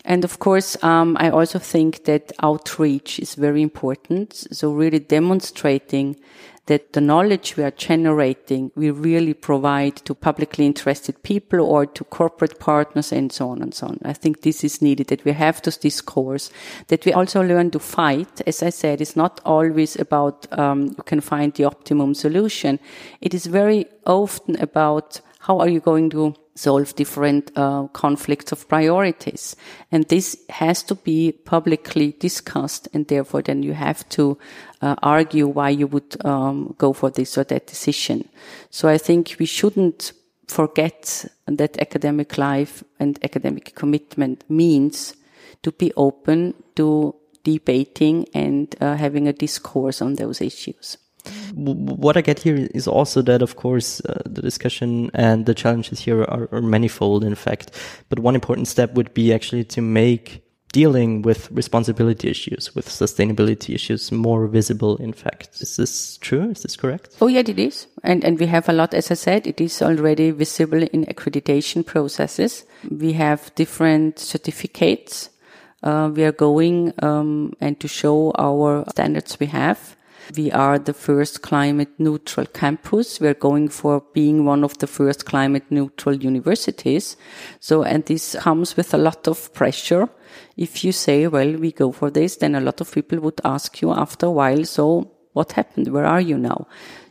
And 0.04 0.24
of 0.24 0.40
course, 0.40 0.76
um, 0.82 1.16
I 1.20 1.30
also 1.30 1.60
think 1.60 2.06
that 2.06 2.32
outreach 2.42 3.20
is 3.20 3.36
very 3.36 3.62
important. 3.62 4.34
So 4.50 4.72
really 4.72 4.98
demonstrating 4.98 6.16
that 6.70 6.92
the 6.92 7.00
knowledge 7.00 7.56
we 7.56 7.64
are 7.64 7.72
generating, 7.72 8.70
we 8.76 8.92
really 8.92 9.34
provide 9.34 9.96
to 9.96 10.14
publicly 10.14 10.64
interested 10.64 11.20
people 11.24 11.60
or 11.60 11.84
to 11.84 12.04
corporate 12.04 12.60
partners 12.60 13.10
and 13.10 13.32
so 13.32 13.48
on 13.48 13.60
and 13.60 13.74
so 13.74 13.88
on. 13.88 13.98
I 14.04 14.12
think 14.12 14.42
this 14.42 14.62
is 14.62 14.80
needed, 14.80 15.08
that 15.08 15.24
we 15.24 15.32
have 15.32 15.60
this 15.62 15.76
discourse, 15.76 16.48
that 16.86 17.04
we 17.04 17.12
also 17.12 17.42
learn 17.42 17.72
to 17.72 17.80
fight. 17.80 18.40
As 18.46 18.62
I 18.62 18.70
said, 18.70 19.00
it's 19.00 19.16
not 19.16 19.40
always 19.44 19.98
about, 19.98 20.46
um, 20.56 20.94
you 20.96 21.02
can 21.04 21.20
find 21.20 21.52
the 21.54 21.64
optimum 21.64 22.14
solution. 22.14 22.78
It 23.20 23.34
is 23.34 23.46
very 23.46 23.86
often 24.06 24.54
about 24.60 25.20
how 25.40 25.58
are 25.58 25.68
you 25.68 25.80
going 25.80 26.10
to 26.10 26.36
solve 26.60 26.94
different 26.94 27.50
uh, 27.56 27.86
conflicts 27.92 28.52
of 28.52 28.68
priorities. 28.68 29.56
And 29.90 30.04
this 30.08 30.36
has 30.50 30.82
to 30.84 30.94
be 30.94 31.32
publicly 31.32 32.12
discussed. 32.20 32.88
And 32.92 33.06
therefore, 33.06 33.42
then 33.42 33.62
you 33.62 33.72
have 33.72 34.06
to 34.10 34.36
uh, 34.82 34.96
argue 35.02 35.46
why 35.46 35.70
you 35.70 35.86
would 35.86 36.22
um, 36.24 36.74
go 36.76 36.92
for 36.92 37.10
this 37.10 37.38
or 37.38 37.44
that 37.44 37.66
decision. 37.66 38.28
So 38.70 38.88
I 38.88 38.98
think 38.98 39.36
we 39.38 39.46
shouldn't 39.46 40.12
forget 40.48 41.24
that 41.46 41.80
academic 41.80 42.36
life 42.36 42.84
and 42.98 43.18
academic 43.24 43.74
commitment 43.74 44.44
means 44.48 45.14
to 45.62 45.72
be 45.72 45.92
open 45.96 46.54
to 46.76 47.14
debating 47.42 48.26
and 48.34 48.74
uh, 48.80 48.96
having 48.96 49.28
a 49.28 49.32
discourse 49.32 50.02
on 50.02 50.16
those 50.16 50.42
issues 50.42 50.98
what 51.54 52.16
I 52.16 52.20
get 52.20 52.38
here 52.40 52.68
is 52.74 52.86
also 52.86 53.22
that, 53.22 53.42
of 53.42 53.56
course, 53.56 54.00
uh, 54.00 54.22
the 54.24 54.42
discussion 54.42 55.10
and 55.14 55.46
the 55.46 55.54
challenges 55.54 56.00
here 56.00 56.22
are, 56.22 56.48
are, 56.52 56.62
manifold, 56.62 57.24
in 57.24 57.34
fact. 57.34 57.72
But 58.08 58.18
one 58.18 58.34
important 58.34 58.68
step 58.68 58.94
would 58.94 59.12
be 59.14 59.32
actually 59.32 59.64
to 59.64 59.80
make 59.80 60.42
dealing 60.72 61.22
with 61.22 61.50
responsibility 61.50 62.30
issues, 62.30 62.74
with 62.76 62.88
sustainability 62.88 63.74
issues 63.74 64.12
more 64.12 64.46
visible, 64.46 64.96
in 64.98 65.12
fact. 65.12 65.60
Is 65.60 65.76
this 65.76 66.16
true? 66.18 66.50
Is 66.50 66.62
this 66.62 66.76
correct? 66.76 67.16
Oh, 67.20 67.26
yeah, 67.26 67.40
it 67.40 67.58
is. 67.58 67.88
And, 68.04 68.24
and 68.24 68.38
we 68.38 68.46
have 68.46 68.68
a 68.68 68.72
lot, 68.72 68.94
as 68.94 69.10
I 69.10 69.14
said, 69.14 69.48
it 69.48 69.60
is 69.60 69.82
already 69.82 70.30
visible 70.30 70.82
in 70.82 71.06
accreditation 71.06 71.84
processes. 71.84 72.64
We 72.88 73.14
have 73.14 73.52
different 73.56 74.20
certificates. 74.20 75.30
Uh, 75.82 76.10
we 76.14 76.24
are 76.24 76.32
going 76.32 76.92
um, 77.02 77.54
and 77.60 77.80
to 77.80 77.88
show 77.88 78.32
our 78.38 78.84
standards 78.90 79.40
we 79.40 79.46
have 79.46 79.96
we 80.36 80.50
are 80.52 80.78
the 80.78 80.92
first 80.92 81.42
climate 81.42 81.90
neutral 81.98 82.46
campus. 82.46 83.20
We're 83.20 83.34
going 83.34 83.68
for 83.68 84.02
being 84.12 84.44
one 84.44 84.64
of 84.64 84.78
the 84.78 84.86
first 84.86 85.26
climate 85.26 85.64
neutral 85.70 86.16
universities. 86.16 87.16
So, 87.58 87.82
and 87.82 88.04
this 88.04 88.36
comes 88.38 88.76
with 88.76 88.94
a 88.94 88.98
lot 88.98 89.28
of 89.28 89.52
pressure. 89.54 90.08
If 90.56 90.84
you 90.84 90.92
say, 90.92 91.26
well, 91.26 91.52
we 91.56 91.72
go 91.72 91.92
for 91.92 92.10
this, 92.10 92.36
then 92.36 92.54
a 92.54 92.60
lot 92.60 92.80
of 92.80 92.92
people 92.92 93.20
would 93.20 93.40
ask 93.44 93.80
you 93.80 93.92
after 93.92 94.26
a 94.26 94.30
while, 94.30 94.64
so 94.64 95.10
what 95.32 95.52
happened? 95.52 95.88
Where 95.88 96.06
are 96.06 96.20
you 96.20 96.38
now? 96.38 96.66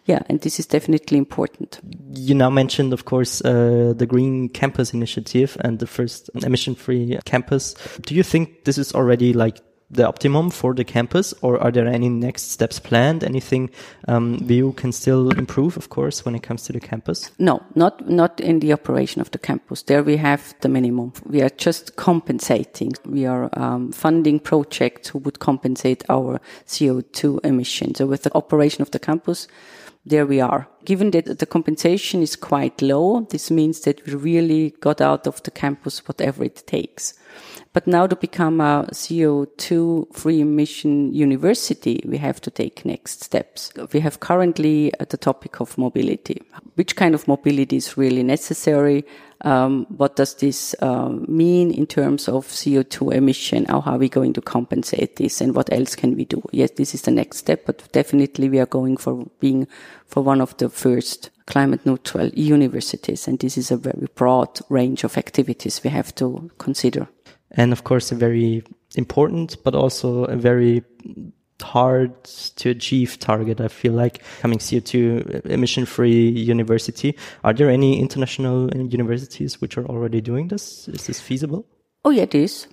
yeah, 0.10 0.24
and 0.28 0.42
this 0.42 0.60
is 0.60 0.66
definitely 0.66 1.20
important. 1.20 1.80
You 2.16 2.34
now 2.34 2.50
mentioned, 2.50 2.94
of 2.94 3.06
course, 3.06 3.42
uh, 3.46 3.94
the 3.96 4.08
Green 4.08 4.50
Campus 4.50 4.92
Initiative 4.92 5.56
and 5.62 5.78
the 5.78 5.86
first 5.86 6.32
emission-free 6.34 7.20
campus. 7.26 7.76
Do 8.02 8.16
you 8.16 8.24
think 8.24 8.64
this 8.64 8.80
is 8.80 8.92
already 8.96 9.34
like 9.34 9.60
the 9.92 10.08
optimum 10.08 10.50
for 10.50 10.74
the 10.74 10.84
campus, 10.84 11.34
or 11.42 11.60
are 11.60 11.72
there 11.72 11.88
any 11.88 12.10
next 12.10 12.52
steps 12.52 12.80
planned? 12.80 13.24
Anything 13.24 13.72
um, 14.08 14.38
can 14.74 14.92
still 14.92 15.32
improve, 15.32 15.78
of 15.78 15.90
course, 15.90 16.26
when 16.26 16.36
it 16.36 16.44
comes 16.44 16.64
to 16.64 16.74
the 16.74 16.80
campus? 16.80 17.32
No, 17.40 17.62
not 17.76 18.08
not 18.08 18.40
in 18.40 18.60
the 18.60 18.74
operation 18.74 19.22
of 19.22 19.32
the 19.32 19.40
campus. 19.40 19.84
There 19.84 20.04
we 20.04 20.18
have 20.18 20.54
the 20.62 20.70
minimum. 20.70 21.14
We 21.26 21.42
are 21.42 21.50
just 21.50 21.96
compensating. 21.96 22.94
We 23.06 23.26
are 23.26 23.50
um, 23.54 23.92
funding 23.92 24.40
projects 24.40 25.10
who 25.10 25.20
would 25.20 25.40
compensate 25.40 26.04
our 26.10 26.40
CO2 26.68 27.44
emissions. 27.44 27.98
So 27.98 28.06
with 28.06 28.24
the 28.24 28.36
operation 28.36 28.82
of 28.82 28.92
the 28.92 29.00
campus, 29.00 29.48
there 30.06 30.26
we 30.26 30.40
are. 30.40 30.68
Given 30.86 31.12
that 31.12 31.40
the 31.40 31.46
compensation 31.46 32.22
is 32.22 32.36
quite 32.36 32.82
low, 32.82 33.28
this 33.30 33.52
means 33.52 33.82
that 33.82 34.06
we 34.06 34.14
really 34.14 34.72
got 34.80 35.02
out 35.02 35.28
of 35.28 35.42
the 35.44 35.52
campus 35.52 36.08
whatever 36.08 36.44
it 36.44 36.64
takes. 36.68 37.14
But 37.72 37.86
now 37.86 38.08
to 38.08 38.16
become 38.16 38.62
a 38.62 38.88
CO2 38.92 40.16
free 40.16 40.42
emission 40.42 41.14
university, 41.14 42.02
we 42.04 42.18
have 42.18 42.42
to 42.42 42.50
take 42.50 42.84
next 42.84 43.24
steps. 43.24 43.72
We 43.94 44.00
have 44.00 44.20
currently 44.20 44.92
the 44.98 45.18
topic 45.18 45.62
of 45.62 45.78
mobility. 45.78 46.42
Which 46.76 46.96
kind 46.96 47.14
of 47.14 47.28
mobility 47.28 47.78
is 47.78 47.96
really 47.96 48.24
necessary? 48.24 49.06
Um, 49.42 49.86
what 49.90 50.16
does 50.16 50.34
this 50.36 50.76
uh, 50.82 51.10
mean 51.10 51.72
in 51.72 51.86
terms 51.86 52.28
of 52.28 52.48
CO2 52.48 53.14
emission? 53.14 53.66
How 53.66 53.82
are 53.82 53.98
we 54.00 54.10
going 54.10 54.34
to 54.34 54.42
compensate 54.42 55.18
this 55.18 55.40
and 55.40 55.54
what 55.56 55.72
else 55.72 55.96
can 55.96 56.16
we 56.16 56.26
do? 56.26 56.42
Yes, 56.52 56.72
this 56.72 56.96
is 56.96 57.04
the 57.04 57.12
next 57.12 57.38
step, 57.38 57.68
but 57.68 57.90
definitely 57.92 58.50
we 58.50 58.60
are 58.60 58.66
going 58.66 58.98
for 58.98 59.28
being 59.40 59.68
for 60.08 60.24
one 60.24 60.42
of 60.42 60.58
the 60.58 60.70
first 60.70 61.30
climate 61.46 61.86
neutral 61.86 62.30
universities. 62.30 63.28
And 63.28 63.38
this 63.38 63.58
is 63.58 63.70
a 63.70 63.78
very 63.78 64.08
broad 64.16 64.60
range 64.70 65.04
of 65.04 65.18
activities 65.18 65.84
we 65.84 65.92
have 65.92 66.14
to 66.16 66.50
consider 66.58 67.08
and 67.52 67.72
of 67.72 67.84
course 67.84 68.12
a 68.12 68.16
very 68.16 68.64
important 68.96 69.58
but 69.64 69.76
also 69.76 70.26
a 70.26 70.36
very 70.36 70.84
hard 71.62 72.24
to 72.56 72.70
achieve 72.70 73.20
target 73.20 73.60
i 73.60 73.68
feel 73.68 73.92
like 73.92 74.24
coming 74.40 74.58
co2 74.58 74.96
uh, 74.96 75.50
emission 75.50 75.86
free 75.86 76.30
university. 76.30 77.18
Are 77.44 77.54
there 77.54 77.70
any 77.70 78.00
international 78.00 78.70
uh, 78.74 78.84
universities 78.84 79.60
which 79.62 79.78
are 79.78 79.86
already 79.86 80.22
doing 80.22 80.48
this? 80.48 80.88
Is 80.88 81.08
this 81.08 81.20
feasible? 81.20 81.66
Oh 82.06 82.12
yeah 82.12 82.24
it 82.24 82.36
is. 82.36 82.68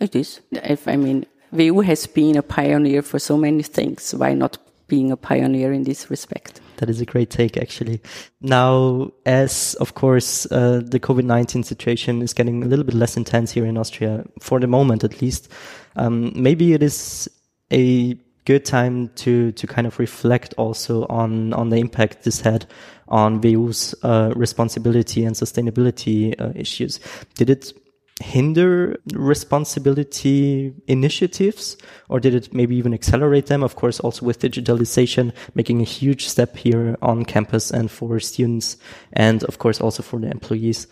It 0.00 0.14
is. 0.14 0.40
If 0.52 0.86
i 0.86 0.96
mean 0.96 1.24
WU 1.52 1.80
has 1.80 2.06
been 2.06 2.36
a 2.36 2.42
pioneer 2.42 3.02
for 3.02 3.18
so 3.18 3.36
many 3.36 3.62
things. 3.62 4.14
Why 4.14 4.34
not 4.34 4.58
being 4.88 5.10
a 5.10 5.16
pioneer 5.16 5.72
in 5.72 5.84
this 5.84 6.10
respect 6.10 6.60
that 6.76 6.90
is 6.90 7.00
a 7.00 7.06
great 7.06 7.30
take, 7.30 7.56
actually. 7.56 8.00
Now, 8.40 9.10
as 9.24 9.74
of 9.80 9.94
course 9.94 10.46
uh, 10.50 10.82
the 10.84 11.00
COVID 11.00 11.24
nineteen 11.24 11.62
situation 11.62 12.22
is 12.22 12.32
getting 12.32 12.62
a 12.62 12.66
little 12.66 12.84
bit 12.84 12.94
less 12.94 13.16
intense 13.16 13.52
here 13.52 13.66
in 13.66 13.76
Austria, 13.76 14.24
for 14.40 14.60
the 14.60 14.66
moment 14.66 15.04
at 15.04 15.20
least, 15.20 15.48
um, 15.96 16.32
maybe 16.34 16.72
it 16.72 16.82
is 16.82 17.28
a 17.72 18.14
good 18.44 18.64
time 18.64 19.08
to 19.16 19.52
to 19.52 19.66
kind 19.66 19.86
of 19.86 19.98
reflect 19.98 20.54
also 20.56 21.06
on 21.06 21.52
on 21.52 21.70
the 21.70 21.76
impact 21.76 22.22
this 22.22 22.40
had 22.40 22.66
on 23.08 23.40
WU's 23.40 23.94
uh, 24.02 24.32
responsibility 24.34 25.24
and 25.24 25.36
sustainability 25.36 26.38
uh, 26.40 26.52
issues. 26.54 27.00
Did 27.34 27.50
it 27.50 27.72
hinder 28.20 28.96
responsibility 29.12 30.72
initiatives 30.86 31.76
or 32.08 32.18
did 32.18 32.34
it 32.34 32.54
maybe 32.54 32.74
even 32.76 32.94
accelerate 32.94 33.46
them? 33.46 33.62
Of 33.62 33.76
course 33.76 34.00
also 34.00 34.24
with 34.24 34.40
digitalization 34.40 35.32
making 35.54 35.80
a 35.80 35.84
huge 35.84 36.26
step 36.26 36.56
here 36.56 36.96
on 37.02 37.24
campus 37.24 37.70
and 37.70 37.90
for 37.90 38.18
students 38.20 38.78
and 39.12 39.44
of 39.44 39.58
course 39.58 39.80
also 39.80 40.02
for 40.02 40.18
the 40.18 40.30
employees. 40.30 40.86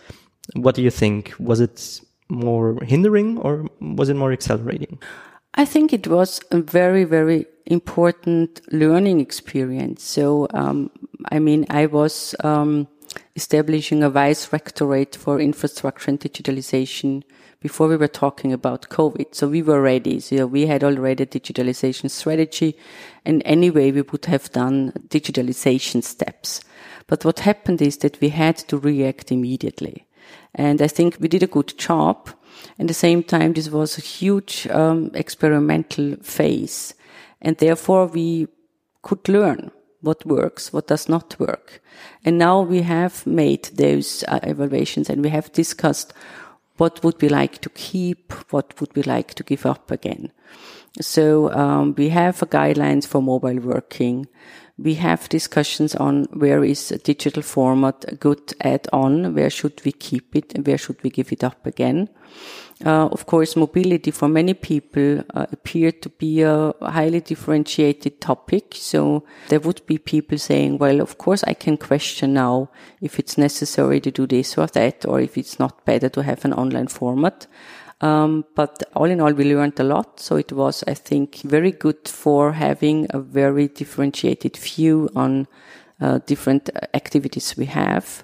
What 0.53 0.75
do 0.75 0.83
you 0.83 0.91
think? 0.91 1.33
Was 1.39 1.59
it 1.59 2.01
more 2.29 2.77
hindering 2.83 3.39
or 3.39 3.65
was 3.81 4.09
it 4.09 4.15
more 4.15 4.31
accelerating? 4.31 4.99
I 5.55 5.65
think 5.65 5.93
it 5.93 6.07
was 6.07 6.41
a 6.51 6.59
very 6.59 7.05
very 7.05 7.47
important 7.65 8.61
learning 8.71 9.19
experience. 9.19 10.03
So 10.03 10.47
um, 10.53 10.91
i 11.31 11.39
mean 11.39 11.65
i 11.69 11.85
was 11.85 12.35
um, 12.43 12.87
establishing 13.35 14.03
a 14.03 14.09
vice 14.09 14.51
rectorate 14.53 15.15
for 15.15 15.39
infrastructure 15.39 16.09
and 16.09 16.19
digitalization 16.19 17.23
before 17.59 17.87
we 17.87 17.97
were 17.97 18.07
talking 18.07 18.53
about 18.53 18.89
COVID. 18.89 19.33
So 19.33 19.47
we 19.47 19.61
were 19.61 19.81
ready. 19.81 20.19
So 20.19 20.45
we 20.45 20.67
had 20.67 20.83
already 20.83 21.23
a 21.23 21.27
digitalization 21.27 22.09
strategy. 22.09 22.77
And 23.25 23.41
anyway, 23.43 23.91
we 23.91 24.03
would 24.03 24.25
have 24.25 24.51
done 24.51 24.91
digitalization 25.07 26.03
steps. 26.03 26.61
But 27.07 27.25
what 27.25 27.39
happened 27.39 27.81
is 27.81 27.97
that 27.97 28.19
we 28.21 28.29
had 28.29 28.57
to 28.69 28.77
react 28.77 29.31
immediately. 29.31 30.05
And 30.53 30.81
I 30.81 30.87
think 30.87 31.17
we 31.19 31.27
did 31.27 31.43
a 31.43 31.47
good 31.47 31.77
job. 31.77 32.29
At 32.79 32.87
the 32.87 32.93
same 32.93 33.23
time, 33.23 33.53
this 33.53 33.69
was 33.69 33.97
a 33.97 34.01
huge 34.01 34.67
um, 34.67 35.11
experimental 35.13 36.17
phase. 36.21 36.93
And 37.41 37.57
therefore 37.57 38.07
we 38.07 38.47
could 39.01 39.27
learn 39.27 39.71
what 40.05 40.25
works, 40.25 40.71
what 40.71 40.87
does 40.87 41.09
not 41.09 41.35
work. 41.39 41.81
And 42.23 42.37
now 42.37 42.61
we 42.61 42.81
have 42.81 43.25
made 43.25 43.65
those 43.73 44.23
uh, 44.27 44.39
evaluations 44.43 45.09
and 45.09 45.23
we 45.23 45.29
have 45.29 45.51
discussed 45.51 46.13
what 46.77 47.03
would 47.03 47.21
we 47.21 47.29
like 47.29 47.59
to 47.61 47.69
keep, 47.69 48.33
what 48.51 48.79
would 48.79 48.95
we 48.95 49.03
like 49.03 49.33
to 49.35 49.43
give 49.43 49.65
up 49.65 49.91
again. 49.91 50.31
So 51.01 51.51
um, 51.51 51.93
we 51.95 52.09
have 52.09 52.39
guidelines 52.39 53.05
for 53.05 53.21
mobile 53.21 53.59
working. 53.59 54.27
We 54.77 54.95
have 54.95 55.29
discussions 55.29 55.95
on 55.95 56.25
where 56.33 56.63
is 56.63 56.91
a 56.91 56.97
digital 56.97 57.41
format 57.41 58.03
a 58.09 58.15
good 58.15 58.53
add-on, 58.59 59.33
where 59.33 59.49
should 59.49 59.81
we 59.85 59.93
keep 59.93 60.35
it, 60.35 60.53
and 60.53 60.67
where 60.67 60.77
should 60.77 61.01
we 61.01 61.09
give 61.09 61.31
it 61.31 61.43
up 61.45 61.65
again. 61.65 62.09
Uh, 62.85 63.07
of 63.07 63.25
course, 63.25 63.55
mobility 63.55 64.11
for 64.11 64.27
many 64.27 64.53
people 64.53 65.23
uh, 65.33 65.45
appeared 65.53 66.01
to 66.01 66.09
be 66.09 66.41
a 66.41 66.73
highly 66.81 67.21
differentiated 67.21 68.19
topic. 68.19 68.73
So 68.75 69.23
there 69.47 69.61
would 69.61 69.85
be 69.85 69.97
people 69.97 70.37
saying, 70.37 70.77
well, 70.77 70.99
of 70.99 71.17
course, 71.17 71.41
I 71.45 71.53
can 71.53 71.77
question 71.77 72.33
now 72.33 72.69
if 72.99 73.17
it's 73.17 73.37
necessary 73.37 74.01
to 74.01 74.11
do 74.11 74.27
this 74.27 74.57
or 74.57 74.67
that, 74.67 75.05
or 75.05 75.21
if 75.21 75.37
it's 75.37 75.57
not 75.57 75.85
better 75.85 76.09
to 76.09 76.23
have 76.23 76.43
an 76.43 76.53
online 76.53 76.87
format. 76.87 77.47
Um, 78.01 78.45
but 78.55 78.83
all 78.93 79.05
in 79.05 79.21
all, 79.21 79.33
we 79.33 79.53
learned 79.53 79.79
a 79.79 79.83
lot. 79.83 80.19
So 80.19 80.35
it 80.35 80.51
was, 80.51 80.83
I 80.87 80.93
think, 80.93 81.37
very 81.41 81.71
good 81.71 82.07
for 82.07 82.51
having 82.53 83.07
a 83.11 83.19
very 83.19 83.67
differentiated 83.67 84.57
view 84.57 85.09
on 85.15 85.47
uh, 86.01 86.19
different 86.25 86.69
activities 86.93 87.55
we 87.57 87.65
have. 87.65 88.23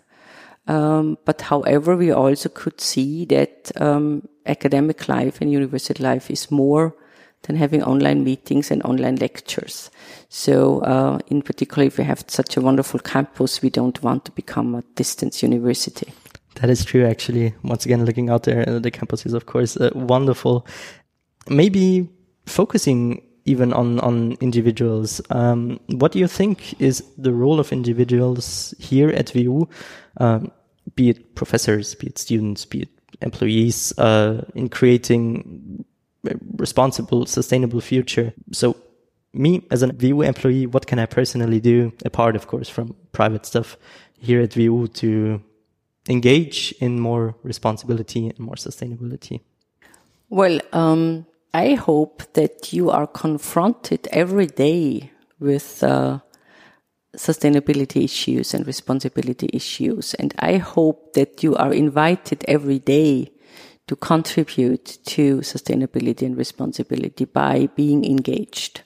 Um, 0.68 1.18
but 1.26 1.42
however, 1.42 1.96
we 1.96 2.12
also 2.12 2.50
could 2.50 2.80
see 2.80 3.26
that 3.26 3.72
um, 3.82 4.28
academic 4.46 5.08
life 5.08 5.42
and 5.42 5.52
university 5.52 6.04
life 6.04 6.30
is 6.30 6.52
more 6.52 6.96
than 7.44 7.56
having 7.56 7.84
online 7.84 8.24
meetings 8.24 8.70
and 8.70 8.84
online 8.84 9.16
lectures. 9.16 9.90
So, 10.30 10.82
uh, 10.82 11.20
in 11.28 11.42
particular, 11.42 11.88
if 11.88 11.98
we 11.98 12.04
have 12.04 12.24
such 12.28 12.56
a 12.58 12.62
wonderful 12.62 13.00
campus, 13.00 13.62
we 13.62 13.70
don't 13.70 14.02
want 14.04 14.26
to 14.26 14.32
become 14.32 14.76
a 14.76 14.84
distance 14.96 15.42
university. 15.42 16.14
That 16.56 16.70
is 16.70 16.84
true, 16.84 17.06
actually. 17.06 17.54
Once 17.64 17.86
again, 17.86 18.06
looking 18.06 18.30
out 18.30 18.44
there, 18.44 18.66
the 18.66 18.92
campus 18.92 19.26
is, 19.26 19.34
of 19.34 19.46
course, 19.46 19.78
uh, 19.78 19.90
wonderful. 19.96 20.68
Maybe 21.50 22.10
focusing 22.46 23.22
even 23.46 23.74
on 23.74 24.00
on 24.00 24.34
individuals. 24.42 25.22
Um, 25.30 25.80
what 25.88 26.12
do 26.12 26.20
you 26.20 26.28
think 26.28 26.80
is 26.80 27.04
the 27.18 27.34
role 27.34 27.60
of 27.60 27.72
individuals 27.72 28.74
here 28.80 29.10
at 29.10 29.34
WU, 29.34 29.68
um, 30.18 30.52
be 30.96 31.10
it 31.10 31.36
professors, 31.36 31.96
be 31.96 32.08
it 32.08 32.18
students, 32.18 32.66
be 32.66 32.84
it 32.84 32.90
employees, 33.22 33.98
uh, 33.98 34.44
in 34.56 34.70
creating 34.70 35.86
a 36.28 36.36
responsible, 36.58 37.26
sustainable 37.26 37.82
future? 37.82 38.34
So, 38.52 38.76
me 39.34 39.66
as 39.72 39.82
a 39.82 39.88
WU 39.88 40.22
employee, 40.22 40.68
what 40.68 40.86
can 40.86 41.00
I 41.00 41.06
personally 41.06 41.60
do, 41.60 41.92
apart, 42.06 42.36
of 42.36 42.48
course, 42.48 42.70
from 42.70 42.96
private 43.12 43.46
stuff 43.46 43.78
here 44.20 44.42
at 44.42 44.56
WU 44.56 44.88
to 44.88 45.42
engage 46.12 46.74
in 46.80 47.00
more 47.00 47.36
responsibility 47.44 48.28
and 48.28 48.40
more 48.40 48.56
sustainability? 48.56 49.42
Well, 50.30 50.60
um, 50.74 51.26
I 51.54 51.74
hope 51.74 52.24
that 52.34 52.74
you 52.74 52.90
are 52.90 53.08
confronted 53.08 54.08
every 54.12 54.48
day 54.48 55.12
with 55.40 55.84
uh, 55.84 56.20
sustainability 57.16 58.04
issues 58.04 58.54
and 58.54 58.66
responsibility 58.66 59.50
issues. 59.52 60.14
And 60.14 60.34
I 60.40 60.58
hope 60.58 61.14
that 61.14 61.44
you 61.44 61.56
are 61.56 61.74
invited 61.74 62.46
every 62.48 62.80
day 62.80 63.32
to 63.88 63.96
contribute 63.96 65.00
to 65.06 65.38
sustainability 65.40 66.22
and 66.22 66.38
responsibility 66.38 67.26
by 67.26 67.68
being 67.76 68.06
engaged, 68.06 68.82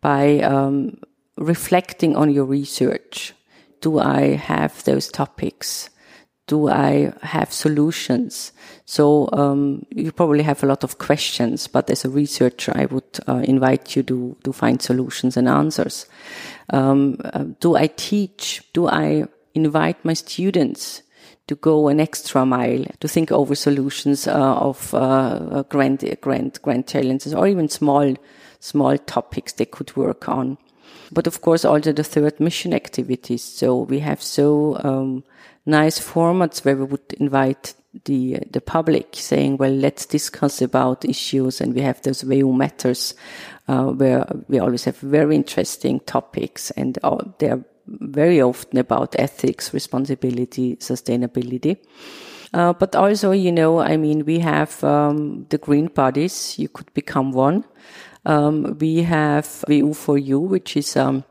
by 0.00 0.40
um, 0.40 0.98
reflecting 1.36 2.16
on 2.16 2.30
your 2.30 2.44
research. 2.44 3.34
Do 3.80 3.98
I 3.98 4.34
have 4.34 4.82
those 4.84 5.08
topics? 5.08 5.90
Do 6.46 6.68
I 6.68 7.12
have 7.22 7.52
solutions? 7.52 8.52
So 8.84 9.28
um, 9.32 9.86
you 9.90 10.12
probably 10.12 10.42
have 10.42 10.62
a 10.62 10.66
lot 10.66 10.84
of 10.84 10.98
questions, 10.98 11.68
but 11.68 11.88
as 11.90 12.04
a 12.04 12.10
researcher, 12.10 12.72
I 12.74 12.86
would 12.86 13.20
uh, 13.28 13.42
invite 13.44 13.96
you 13.96 14.02
to 14.04 14.36
to 14.44 14.52
find 14.52 14.82
solutions 14.82 15.36
and 15.36 15.48
answers. 15.48 16.06
Um, 16.70 17.16
uh, 17.24 17.44
do 17.60 17.76
I 17.76 17.86
teach? 17.86 18.62
Do 18.72 18.88
I 18.88 19.24
invite 19.54 20.04
my 20.04 20.14
students? 20.14 21.02
To 21.48 21.56
go 21.56 21.88
an 21.88 22.00
extra 22.00 22.46
mile 22.46 22.84
to 23.00 23.08
think 23.08 23.32
over 23.32 23.56
solutions 23.56 24.28
uh, 24.28 24.54
of 24.56 24.94
uh, 24.94 25.64
grand, 25.68 26.04
grand, 26.20 26.58
grand 26.62 26.86
challenges, 26.86 27.34
or 27.34 27.48
even 27.48 27.68
small, 27.68 28.14
small 28.60 28.96
topics 28.96 29.52
they 29.52 29.66
could 29.66 29.94
work 29.96 30.28
on. 30.28 30.56
But 31.10 31.26
of 31.26 31.40
course, 31.40 31.64
also 31.64 31.92
the 31.92 32.04
third 32.04 32.38
mission 32.40 32.72
activities. 32.72 33.42
So 33.42 33.76
we 33.76 33.98
have 33.98 34.22
so 34.22 34.78
um, 34.84 35.24
nice 35.66 35.98
formats 36.00 36.64
where 36.64 36.76
we 36.76 36.84
would 36.84 37.12
invite 37.20 37.74
the 38.04 38.38
the 38.50 38.60
public 38.60 39.08
saying, 39.12 39.58
well, 39.58 39.72
let's 39.72 40.06
discuss 40.06 40.62
about 40.62 41.04
issues, 41.04 41.60
and 41.60 41.74
we 41.74 41.82
have 41.82 42.00
those 42.02 42.24
WU 42.24 42.52
matters 42.52 43.14
uh, 43.68 43.86
where 43.86 44.26
we 44.48 44.58
always 44.58 44.84
have 44.84 44.96
very 44.98 45.36
interesting 45.36 46.00
topics, 46.00 46.70
and 46.72 46.98
uh, 47.02 47.18
they're 47.38 47.64
very 47.86 48.40
often 48.40 48.78
about 48.78 49.14
ethics, 49.18 49.74
responsibility, 49.74 50.76
sustainability. 50.76 51.76
Uh, 52.54 52.72
but 52.72 52.94
also, 52.94 53.32
you 53.32 53.50
know, 53.50 53.80
I 53.80 53.96
mean, 53.96 54.24
we 54.26 54.38
have 54.40 54.82
um, 54.84 55.46
the 55.48 55.58
green 55.58 55.86
bodies. 55.86 56.58
You 56.58 56.68
could 56.68 56.92
become 56.92 57.32
one. 57.32 57.64
Um, 58.26 58.76
we 58.78 59.02
have 59.02 59.46
WU4U, 59.68 60.40
which 60.48 60.76
is 60.76 60.96
um, 60.96 61.24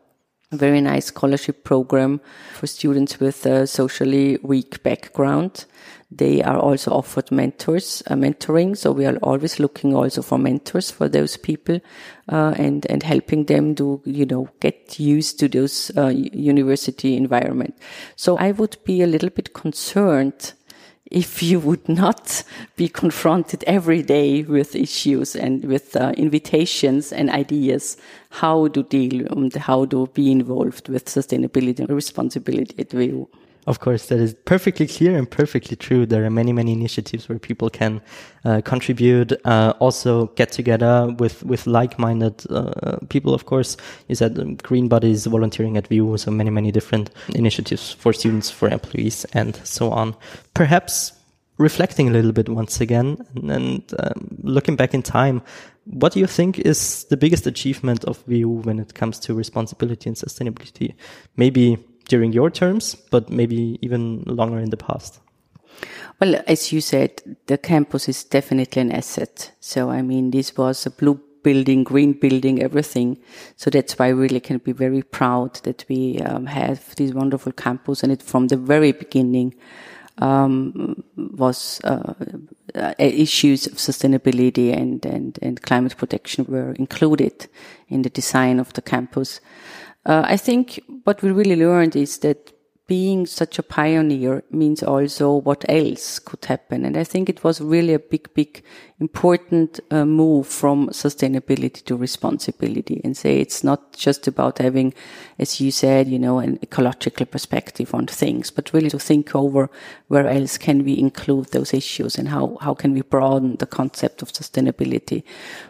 very 0.51 0.81
nice 0.81 1.05
scholarship 1.05 1.63
program 1.63 2.19
for 2.53 2.67
students 2.67 3.19
with 3.19 3.45
a 3.45 3.65
socially 3.65 4.37
weak 4.43 4.83
background. 4.83 5.65
They 6.13 6.43
are 6.43 6.59
also 6.59 6.91
offered 6.91 7.31
mentors, 7.31 8.03
uh, 8.07 8.15
mentoring. 8.15 8.75
So 8.75 8.91
we 8.91 9.05
are 9.05 9.15
always 9.23 9.59
looking 9.59 9.95
also 9.95 10.21
for 10.21 10.37
mentors 10.37 10.91
for 10.91 11.07
those 11.07 11.37
people, 11.37 11.79
uh, 12.29 12.53
and, 12.57 12.85
and 12.89 13.01
helping 13.01 13.45
them 13.45 13.75
to, 13.75 14.01
you 14.03 14.25
know, 14.25 14.49
get 14.59 14.99
used 14.99 15.39
to 15.39 15.47
those, 15.47 15.89
uh, 15.95 16.07
university 16.07 17.15
environment. 17.15 17.77
So 18.17 18.37
I 18.37 18.51
would 18.51 18.77
be 18.83 19.01
a 19.01 19.07
little 19.07 19.29
bit 19.29 19.53
concerned 19.53 20.53
if 21.11 21.43
you 21.43 21.59
would 21.59 21.87
not 21.89 22.43
be 22.77 22.87
confronted 22.87 23.63
every 23.67 24.01
day 24.01 24.43
with 24.43 24.75
issues 24.75 25.35
and 25.35 25.63
with 25.65 25.95
uh, 25.95 26.13
invitations 26.17 27.11
and 27.11 27.29
ideas 27.29 27.97
how 28.29 28.67
to 28.69 28.83
deal 28.83 29.27
and 29.27 29.53
how 29.53 29.85
to 29.85 30.07
be 30.07 30.31
involved 30.31 30.87
with 30.87 31.05
sustainability 31.05 31.79
and 31.79 31.89
responsibility 31.89 32.75
at 32.79 32.93
WU. 32.93 33.27
Of 33.67 33.79
course, 33.79 34.07
that 34.07 34.19
is 34.19 34.33
perfectly 34.45 34.87
clear 34.87 35.15
and 35.15 35.29
perfectly 35.29 35.75
true. 35.75 36.07
There 36.07 36.25
are 36.25 36.31
many, 36.31 36.51
many 36.51 36.71
initiatives 36.71 37.29
where 37.29 37.37
people 37.37 37.69
can 37.69 38.01
uh, 38.43 38.61
contribute, 38.61 39.33
uh, 39.45 39.73
also 39.79 40.27
get 40.35 40.51
together 40.51 41.13
with, 41.19 41.43
with 41.43 41.67
like-minded 41.67 42.43
uh, 42.49 42.97
people. 43.09 43.35
Of 43.35 43.45
course, 43.45 43.77
you 44.07 44.15
said 44.15 44.39
um, 44.39 44.55
green 44.55 44.87
bodies, 44.87 45.27
volunteering 45.27 45.77
at 45.77 45.91
WU, 45.91 46.17
so 46.17 46.31
many, 46.31 46.49
many 46.49 46.71
different 46.71 47.11
initiatives 47.35 47.91
for 47.91 48.13
students, 48.13 48.49
for 48.49 48.67
employees, 48.67 49.25
and 49.33 49.55
so 49.63 49.91
on. 49.91 50.15
Perhaps 50.55 51.13
reflecting 51.59 52.09
a 52.09 52.11
little 52.11 52.31
bit 52.31 52.49
once 52.49 52.81
again 52.81 53.23
and, 53.35 53.51
and 53.51 53.93
um, 53.99 54.37
looking 54.41 54.75
back 54.75 54.95
in 54.95 55.03
time, 55.03 55.43
what 55.85 56.13
do 56.13 56.19
you 56.19 56.25
think 56.25 56.57
is 56.57 57.03
the 57.05 57.17
biggest 57.17 57.45
achievement 57.45 58.03
of 58.05 58.23
WU 58.27 58.49
when 58.49 58.79
it 58.79 58.95
comes 58.95 59.19
to 59.19 59.35
responsibility 59.35 60.09
and 60.09 60.17
sustainability? 60.17 60.95
Maybe 61.37 61.77
during 62.11 62.33
your 62.33 62.51
terms, 62.51 62.95
but 63.09 63.29
maybe 63.29 63.79
even 63.81 64.23
longer 64.27 64.59
in 64.59 64.69
the 64.69 64.77
past? 64.77 65.21
Well, 66.19 66.35
as 66.45 66.71
you 66.73 66.81
said, 66.81 67.21
the 67.47 67.57
campus 67.57 68.09
is 68.09 68.25
definitely 68.25 68.81
an 68.81 68.91
asset. 68.91 69.51
So, 69.61 69.89
I 69.89 70.01
mean, 70.01 70.31
this 70.31 70.57
was 70.57 70.85
a 70.85 70.91
blue 70.91 71.19
building, 71.41 71.85
green 71.85 72.11
building, 72.13 72.61
everything. 72.61 73.17
So 73.55 73.69
that's 73.69 73.97
why 73.97 74.11
we 74.11 74.21
really 74.21 74.41
can 74.41 74.57
be 74.57 74.73
very 74.73 75.03
proud 75.03 75.55
that 75.63 75.85
we 75.87 76.19
um, 76.19 76.45
have 76.45 76.95
this 76.97 77.13
wonderful 77.13 77.53
campus 77.53 78.03
and 78.03 78.11
it 78.11 78.21
from 78.21 78.49
the 78.49 78.57
very 78.57 78.91
beginning 78.91 79.55
um, 80.17 81.03
was 81.15 81.81
uh, 81.83 82.13
uh, 82.75 82.93
issues 82.99 83.65
of 83.67 83.73
sustainability 83.73 84.75
and, 84.75 85.03
and, 85.05 85.39
and 85.41 85.61
climate 85.61 85.95
protection 85.97 86.45
were 86.47 86.73
included 86.73 87.47
in 87.87 88.01
the 88.03 88.09
design 88.09 88.59
of 88.59 88.73
the 88.73 88.81
campus. 88.81 89.41
Uh, 90.05 90.23
I 90.25 90.37
think 90.37 90.79
what 91.03 91.21
we 91.21 91.31
really 91.31 91.55
learned 91.55 91.95
is 91.95 92.17
that 92.19 92.53
being 92.91 93.25
such 93.25 93.57
a 93.57 93.63
pioneer 93.63 94.43
means 94.51 94.83
also 94.83 95.33
what 95.33 95.63
else 95.69 96.19
could 96.19 96.43
happen. 96.43 96.83
And 96.83 96.97
I 96.97 97.05
think 97.05 97.29
it 97.29 97.41
was 97.41 97.61
really 97.61 97.93
a 97.93 97.99
big, 97.99 98.33
big, 98.33 98.63
important 98.99 99.79
uh, 99.91 100.03
move 100.03 100.45
from 100.45 100.89
sustainability 100.89 101.85
to 101.85 101.95
responsibility 101.95 102.99
and 103.05 103.15
say 103.15 103.39
it's 103.39 103.63
not 103.63 103.93
just 103.93 104.27
about 104.27 104.57
having, 104.57 104.93
as 105.39 105.61
you 105.61 105.71
said, 105.71 106.09
you 106.09 106.19
know, 106.19 106.39
an 106.39 106.59
ecological 106.61 107.25
perspective 107.25 107.95
on 107.95 108.07
things, 108.07 108.51
but 108.51 108.73
really 108.73 108.89
to 108.89 108.99
think 108.99 109.33
over 109.33 109.69
where 110.09 110.27
else 110.27 110.57
can 110.57 110.83
we 110.83 110.99
include 110.99 111.45
those 111.53 111.73
issues 111.73 112.17
and 112.17 112.27
how, 112.27 112.57
how 112.59 112.73
can 112.73 112.91
we 112.93 113.03
broaden 113.03 113.55
the 113.55 113.65
concept 113.65 114.21
of 114.21 114.33
sustainability, 114.33 115.23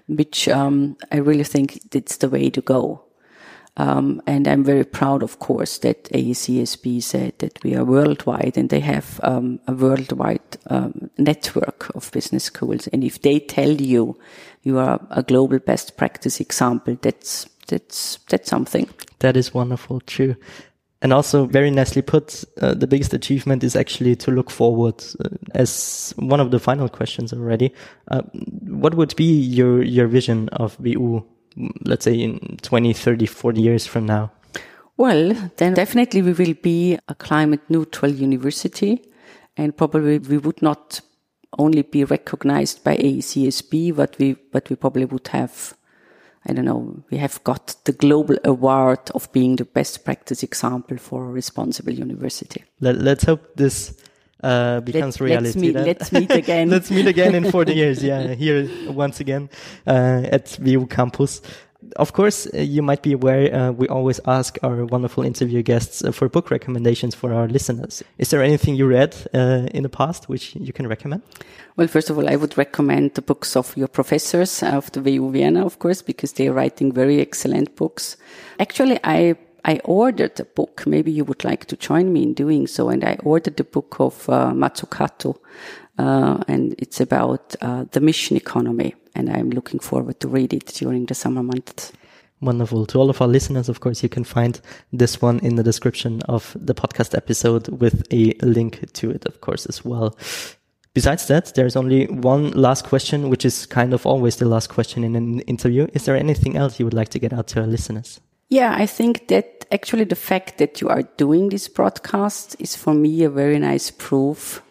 which 0.08 0.48
um, 0.48 0.98
I 1.12 1.18
really 1.18 1.44
think 1.44 1.80
it's 1.94 2.18
the 2.18 2.30
way 2.30 2.50
to 2.50 2.62
go. 2.62 3.11
Um, 3.78 4.22
and 4.28 4.48
I'm 4.48 4.64
very 4.64 4.84
proud, 4.84 5.24
of 5.24 5.40
course, 5.40 5.78
that 5.80 6.04
AACSB 6.12 7.02
said 7.02 7.34
that 7.40 7.64
we 7.64 7.76
are 7.76 7.86
worldwide 7.86 8.58
and 8.58 8.70
they 8.70 8.82
have 8.82 9.20
um, 9.24 9.60
a 9.66 9.74
worldwide 9.74 10.58
um, 10.68 11.10
network 11.18 11.90
of 11.96 12.12
business 12.12 12.44
schools. 12.46 12.88
And 12.88 13.04
if 13.04 13.22
they 13.22 13.40
tell 13.40 13.72
you 13.72 14.20
you 14.64 14.78
are 14.78 15.00
a 15.10 15.24
global 15.24 15.60
best 15.60 15.96
practice 15.98 16.40
example, 16.40 16.98
that's 17.02 17.48
that's 17.68 18.20
that's 18.30 18.50
something. 18.50 18.90
That 19.20 19.38
is 19.38 19.54
wonderful, 19.54 20.02
too. 20.02 20.36
And 21.04 21.14
also, 21.14 21.46
very 21.46 21.72
nicely 21.72 22.04
put, 22.04 22.44
uh, 22.62 22.76
the 22.76 22.86
biggest 22.86 23.14
achievement 23.14 23.64
is 23.64 23.76
actually 23.76 24.16
to 24.18 24.32
look 24.32 24.52
forward. 24.52 25.04
Uh, 25.24 25.30
as 25.56 26.14
one 26.18 26.40
of 26.40 26.52
the 26.52 26.60
final 26.60 26.90
questions 26.90 27.34
already, 27.34 27.74
uh, 28.10 28.22
what 28.68 28.94
would 28.94 29.16
be 29.16 29.24
your 29.24 29.82
your 29.82 30.08
vision 30.08 30.50
of 30.50 30.78
WU, 30.80 31.26
let's 31.86 32.06
say 32.06 32.16
in 32.16 32.58
20, 32.62 32.94
30, 32.94 33.26
40 33.26 33.62
years 33.62 33.88
from 33.88 34.06
now? 34.06 34.32
Well, 34.98 35.52
then 35.58 35.74
definitely 35.74 36.22
we 36.22 36.34
will 36.34 36.54
be 36.54 36.98
a 37.08 37.16
climate 37.16 37.62
neutral 37.70 38.12
university, 38.12 39.02
and 39.58 39.76
probably 39.76 40.20
we 40.20 40.38
would 40.38 40.62
not 40.62 41.02
only 41.58 41.82
be 41.82 42.04
recognized 42.04 42.84
by 42.84 42.98
AACSB, 42.98 43.96
but 43.96 44.18
we 44.20 44.34
but 44.34 44.70
we 44.70 44.76
probably 44.76 45.06
would 45.06 45.28
have 45.30 45.76
I 46.46 46.54
don't 46.54 46.66
know, 46.66 47.04
we 47.12 47.18
have 47.18 47.44
got 47.44 47.76
the 47.86 47.92
global 47.92 48.36
award 48.44 49.12
of 49.14 49.32
being 49.32 49.58
the 49.58 49.66
best 49.66 50.04
practice 50.04 50.42
example 50.42 50.98
for 50.98 51.26
a 51.26 51.32
responsible 51.32 51.94
university. 51.94 52.64
Let, 52.80 52.96
us 52.98 53.24
hope 53.24 53.56
this 53.56 53.96
uh, 54.44 54.82
becomes 54.82 55.20
Let, 55.20 55.30
reality. 55.30 55.48
Let's 55.48 55.56
meet, 55.56 55.76
let's 55.76 56.12
meet 56.20 56.32
again. 56.32 56.70
let's 56.70 56.92
meet 56.92 57.08
again 57.08 57.36
in 57.36 57.52
40 57.52 57.74
years. 57.74 58.04
Yeah, 58.04 58.34
here 58.34 58.70
once 58.92 59.20
again 59.20 59.50
uh, 59.88 60.24
at 60.32 60.58
WU 60.60 60.88
campus 60.88 61.42
of 61.96 62.14
course, 62.14 62.48
uh, 62.54 62.58
you 62.58 62.82
might 62.82 63.02
be 63.02 63.14
aware 63.14 63.54
uh, 63.54 63.72
we 63.72 63.88
always 63.88 64.20
ask 64.26 64.58
our 64.64 64.86
wonderful 64.86 65.24
interview 65.24 65.62
guests 65.62 66.04
uh, 66.04 66.12
for 66.12 66.30
book 66.30 66.52
recommendations 66.52 67.16
for 67.16 67.34
our 67.34 67.48
listeners. 67.48 68.04
Is 68.18 68.30
there 68.30 68.44
anything 68.44 68.76
you 68.76 68.88
read 68.88 69.16
uh, 69.34 69.68
in 69.74 69.84
the 69.84 69.90
past 69.90 70.30
which 70.30 70.56
you 70.56 70.74
can 70.74 70.88
recommend? 70.88 71.24
Well, 71.78 71.88
first 71.88 72.10
of 72.10 72.18
all, 72.18 72.30
I 72.30 72.36
would 72.36 72.58
recommend 72.58 73.16
the 73.16 73.22
books 73.22 73.56
of 73.56 73.76
your 73.76 73.88
professors 73.88 74.62
of 74.62 74.92
the 74.92 75.02
WU 75.02 75.32
Vienna, 75.32 75.66
of 75.66 75.80
course, 75.80 76.02
because 76.02 76.34
they 76.34 76.48
are 76.48 76.54
writing 76.54 76.92
very 76.92 77.22
excellent 77.22 77.76
books. 77.76 78.18
Actually, 78.60 79.00
I 79.04 79.36
I 79.66 79.80
ordered 79.84 80.40
a 80.40 80.46
book. 80.46 80.86
Maybe 80.86 81.12
you 81.12 81.24
would 81.26 81.44
like 81.44 81.66
to 81.66 81.78
join 81.78 82.12
me 82.12 82.24
in 82.24 82.34
doing 82.34 82.68
so. 82.68 82.90
And 82.90 83.04
I 83.04 83.18
ordered 83.24 83.58
the 83.58 83.64
book 83.64 83.98
of 84.00 84.30
uh, 84.30 84.52
Mazzucato, 84.52 85.38
uh, 85.98 86.44
and 86.48 86.76
it's 86.78 87.00
about 87.00 87.56
uh, 87.62 87.86
the 87.92 88.02
mission 88.02 88.38
economy 88.38 88.96
and 89.16 89.30
I'm 89.30 89.50
looking 89.50 89.80
forward 89.80 90.20
to 90.22 90.28
read 90.28 90.54
it 90.54 90.66
during 90.68 91.06
the 91.06 91.16
summer 91.16 91.44
months. 91.44 91.92
Wonderful. 92.40 92.88
To 92.88 93.00
all 93.00 93.10
of 93.10 93.22
our 93.22 93.28
listeners, 93.28 93.70
of 93.70 93.82
course, 93.82 94.02
you 94.02 94.10
can 94.10 94.24
find 94.24 94.60
this 94.92 95.22
one 95.22 95.40
in 95.40 95.56
the 95.56 95.64
description 95.64 96.22
of 96.24 96.56
the 96.60 96.74
podcast 96.74 97.16
episode 97.16 97.68
with 97.68 98.04
a 98.12 98.34
link 98.42 98.92
to 98.94 99.12
it, 99.12 99.26
of 99.26 99.42
course, 99.42 99.68
as 99.68 99.86
well. 99.86 100.18
Besides 100.94 101.28
that, 101.28 101.54
there's 101.54 101.76
only 101.76 102.08
one 102.08 102.52
last 102.52 102.86
question, 102.86 103.30
which 103.30 103.46
is 103.46 103.66
kind 103.68 103.94
of 103.94 104.06
always 104.06 104.38
the 104.38 104.48
last 104.48 104.70
question 104.70 105.04
in 105.04 105.16
an 105.16 105.42
interview. 105.42 105.88
Is 105.94 106.06
there 106.06 106.16
anything 106.16 106.58
else 106.58 106.80
you 106.80 106.86
would 106.86 106.96
like 106.96 107.10
to 107.10 107.20
get 107.20 107.32
out 107.32 107.48
to 107.50 107.62
our 107.62 107.68
listeners? 107.68 108.20
Yeah, 108.52 108.76
I 108.78 108.86
think 108.86 109.30
that 109.30 109.66
actually 109.72 110.04
the 110.04 110.16
fact 110.16 110.58
that 110.58 110.82
you 110.82 110.90
are 110.90 111.04
doing 111.16 111.50
this 111.50 111.70
broadcast 111.70 112.58
is 112.60 112.76
for 112.76 112.94
me 112.94 113.24
a 113.24 113.30
very 113.30 113.58
nice 113.58 113.90
proof 113.90 114.62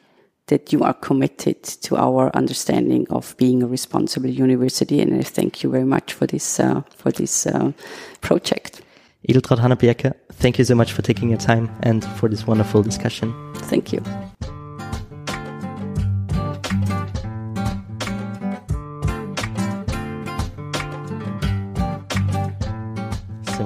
that 0.49 0.71
you 0.71 0.83
are 0.83 0.93
committed 0.93 1.63
to 1.63 1.97
our 1.97 2.31
understanding 2.37 3.07
of 3.09 3.35
being 3.39 3.63
a 3.63 3.67
responsible 3.67 4.29
university. 4.29 5.01
And 5.01 5.15
I 5.15 5.23
thank 5.23 5.63
you 5.63 5.71
very 5.71 5.85
much 5.85 6.13
for 6.13 6.27
this, 6.27 6.61
uh, 6.61 6.83
for 6.95 7.11
this 7.11 7.47
uh, 7.47 7.73
project. 8.21 8.83
Edeltraud 9.27 9.59
Hanappi-Egger, 9.61 10.13
thank 10.33 10.59
you 10.59 10.65
so 10.65 10.75
much 10.75 10.93
for 10.93 11.01
taking 11.01 11.31
your 11.31 11.39
time 11.39 11.71
and 11.83 12.05
for 12.19 12.29
this 12.29 12.47
wonderful 12.47 12.83
discussion. 12.83 13.33
Thank 13.55 13.95
you. 13.95 14.03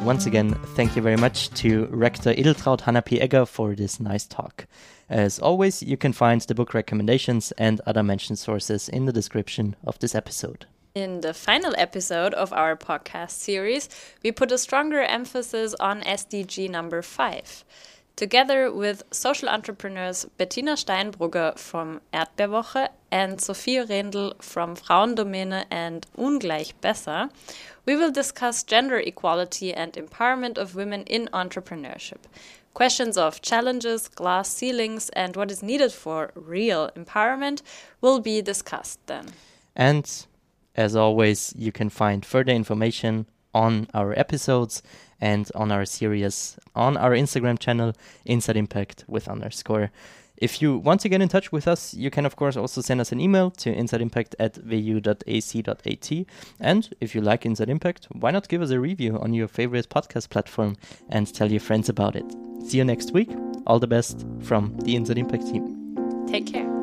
Once 0.04 0.26
again, 0.26 0.52
thank 0.76 0.94
you 0.94 1.00
very 1.00 1.16
much 1.16 1.48
to 1.54 1.86
Rector 1.86 2.34
Edeltraud 2.34 2.82
Hanappi-Egger 2.82 3.46
for 3.46 3.74
this 3.74 3.98
nice 3.98 4.26
talk. 4.26 4.66
As 5.08 5.38
always, 5.38 5.82
you 5.82 5.96
can 5.96 6.12
find 6.12 6.42
the 6.42 6.54
book 6.54 6.74
recommendations 6.74 7.52
and 7.52 7.80
other 7.86 8.02
mentioned 8.02 8.38
sources 8.38 8.90
in 8.90 9.06
the 9.06 9.12
description 9.14 9.76
of 9.86 9.98
this 10.00 10.14
episode. 10.14 10.66
In 10.94 11.22
the 11.22 11.32
final 11.32 11.74
episode 11.78 12.34
of 12.34 12.52
our 12.52 12.76
podcast 12.76 13.30
series, 13.30 13.88
we 14.22 14.30
put 14.30 14.52
a 14.52 14.58
stronger 14.58 15.00
emphasis 15.00 15.74
on 15.80 16.02
SDG 16.02 16.68
number 16.68 17.00
5. 17.00 17.64
Together 18.16 18.70
with 18.70 19.02
social 19.10 19.48
entrepreneurs 19.48 20.26
Bettina 20.36 20.74
Steinbrugger 20.74 21.58
from 21.58 22.00
Erdbeerwoche 22.12 22.88
and 23.10 23.40
Sophie 23.40 23.78
Rendl 23.78 24.40
from 24.40 24.76
Frauendomäne 24.76 25.64
and 25.70 26.06
Ungleich 26.16 26.74
Besser, 26.80 27.30
we 27.86 27.96
will 27.96 28.10
discuss 28.10 28.62
gender 28.62 28.98
equality 28.98 29.72
and 29.72 29.92
empowerment 29.92 30.58
of 30.58 30.74
women 30.74 31.02
in 31.04 31.28
entrepreneurship. 31.32 32.20
Questions 32.72 33.16
of 33.16 33.40
challenges, 33.40 34.08
glass 34.08 34.48
ceilings, 34.48 35.08
and 35.10 35.36
what 35.36 35.50
is 35.50 35.62
needed 35.62 35.92
for 35.92 36.32
real 36.34 36.90
empowerment 36.96 37.62
will 38.00 38.20
be 38.20 38.42
discussed 38.42 38.98
then. 39.06 39.26
And 39.76 40.26
as 40.74 40.96
always, 40.96 41.52
you 41.56 41.70
can 41.70 41.88
find 41.88 42.26
further 42.26 42.52
information 42.52 43.26
on 43.54 43.86
our 43.94 44.18
episodes 44.18 44.82
and 45.20 45.50
on 45.54 45.70
our 45.70 45.84
series 45.84 46.58
on 46.74 46.96
our 46.96 47.12
Instagram 47.12 47.58
channel, 47.58 47.92
Inside 48.24 48.56
Impact 48.56 49.04
with 49.06 49.28
underscore. 49.28 49.92
If 50.36 50.60
you 50.60 50.78
want 50.78 51.00
to 51.02 51.08
get 51.08 51.22
in 51.22 51.28
touch 51.28 51.52
with 51.52 51.68
us, 51.68 51.94
you 51.94 52.10
can, 52.10 52.26
of 52.26 52.36
course, 52.36 52.56
also 52.56 52.80
send 52.80 53.00
us 53.00 53.12
an 53.12 53.20
email 53.20 53.50
to 53.52 53.74
insideimpact 53.74 54.34
at 54.38 54.58
wu.ac.at. 54.64 56.26
And 56.60 56.96
if 57.00 57.14
you 57.14 57.20
like 57.20 57.46
Inside 57.46 57.70
Impact, 57.70 58.08
why 58.10 58.30
not 58.30 58.48
give 58.48 58.62
us 58.62 58.70
a 58.70 58.80
review 58.80 59.18
on 59.18 59.32
your 59.32 59.48
favorite 59.48 59.88
podcast 59.88 60.30
platform 60.30 60.76
and 61.08 61.32
tell 61.32 61.50
your 61.50 61.60
friends 61.60 61.88
about 61.88 62.16
it? 62.16 62.26
See 62.66 62.78
you 62.78 62.84
next 62.84 63.12
week. 63.12 63.30
All 63.66 63.78
the 63.78 63.86
best 63.86 64.26
from 64.40 64.76
the 64.78 64.96
Inside 64.96 65.18
Impact 65.18 65.46
team. 65.46 66.26
Take 66.26 66.52
care. 66.52 66.73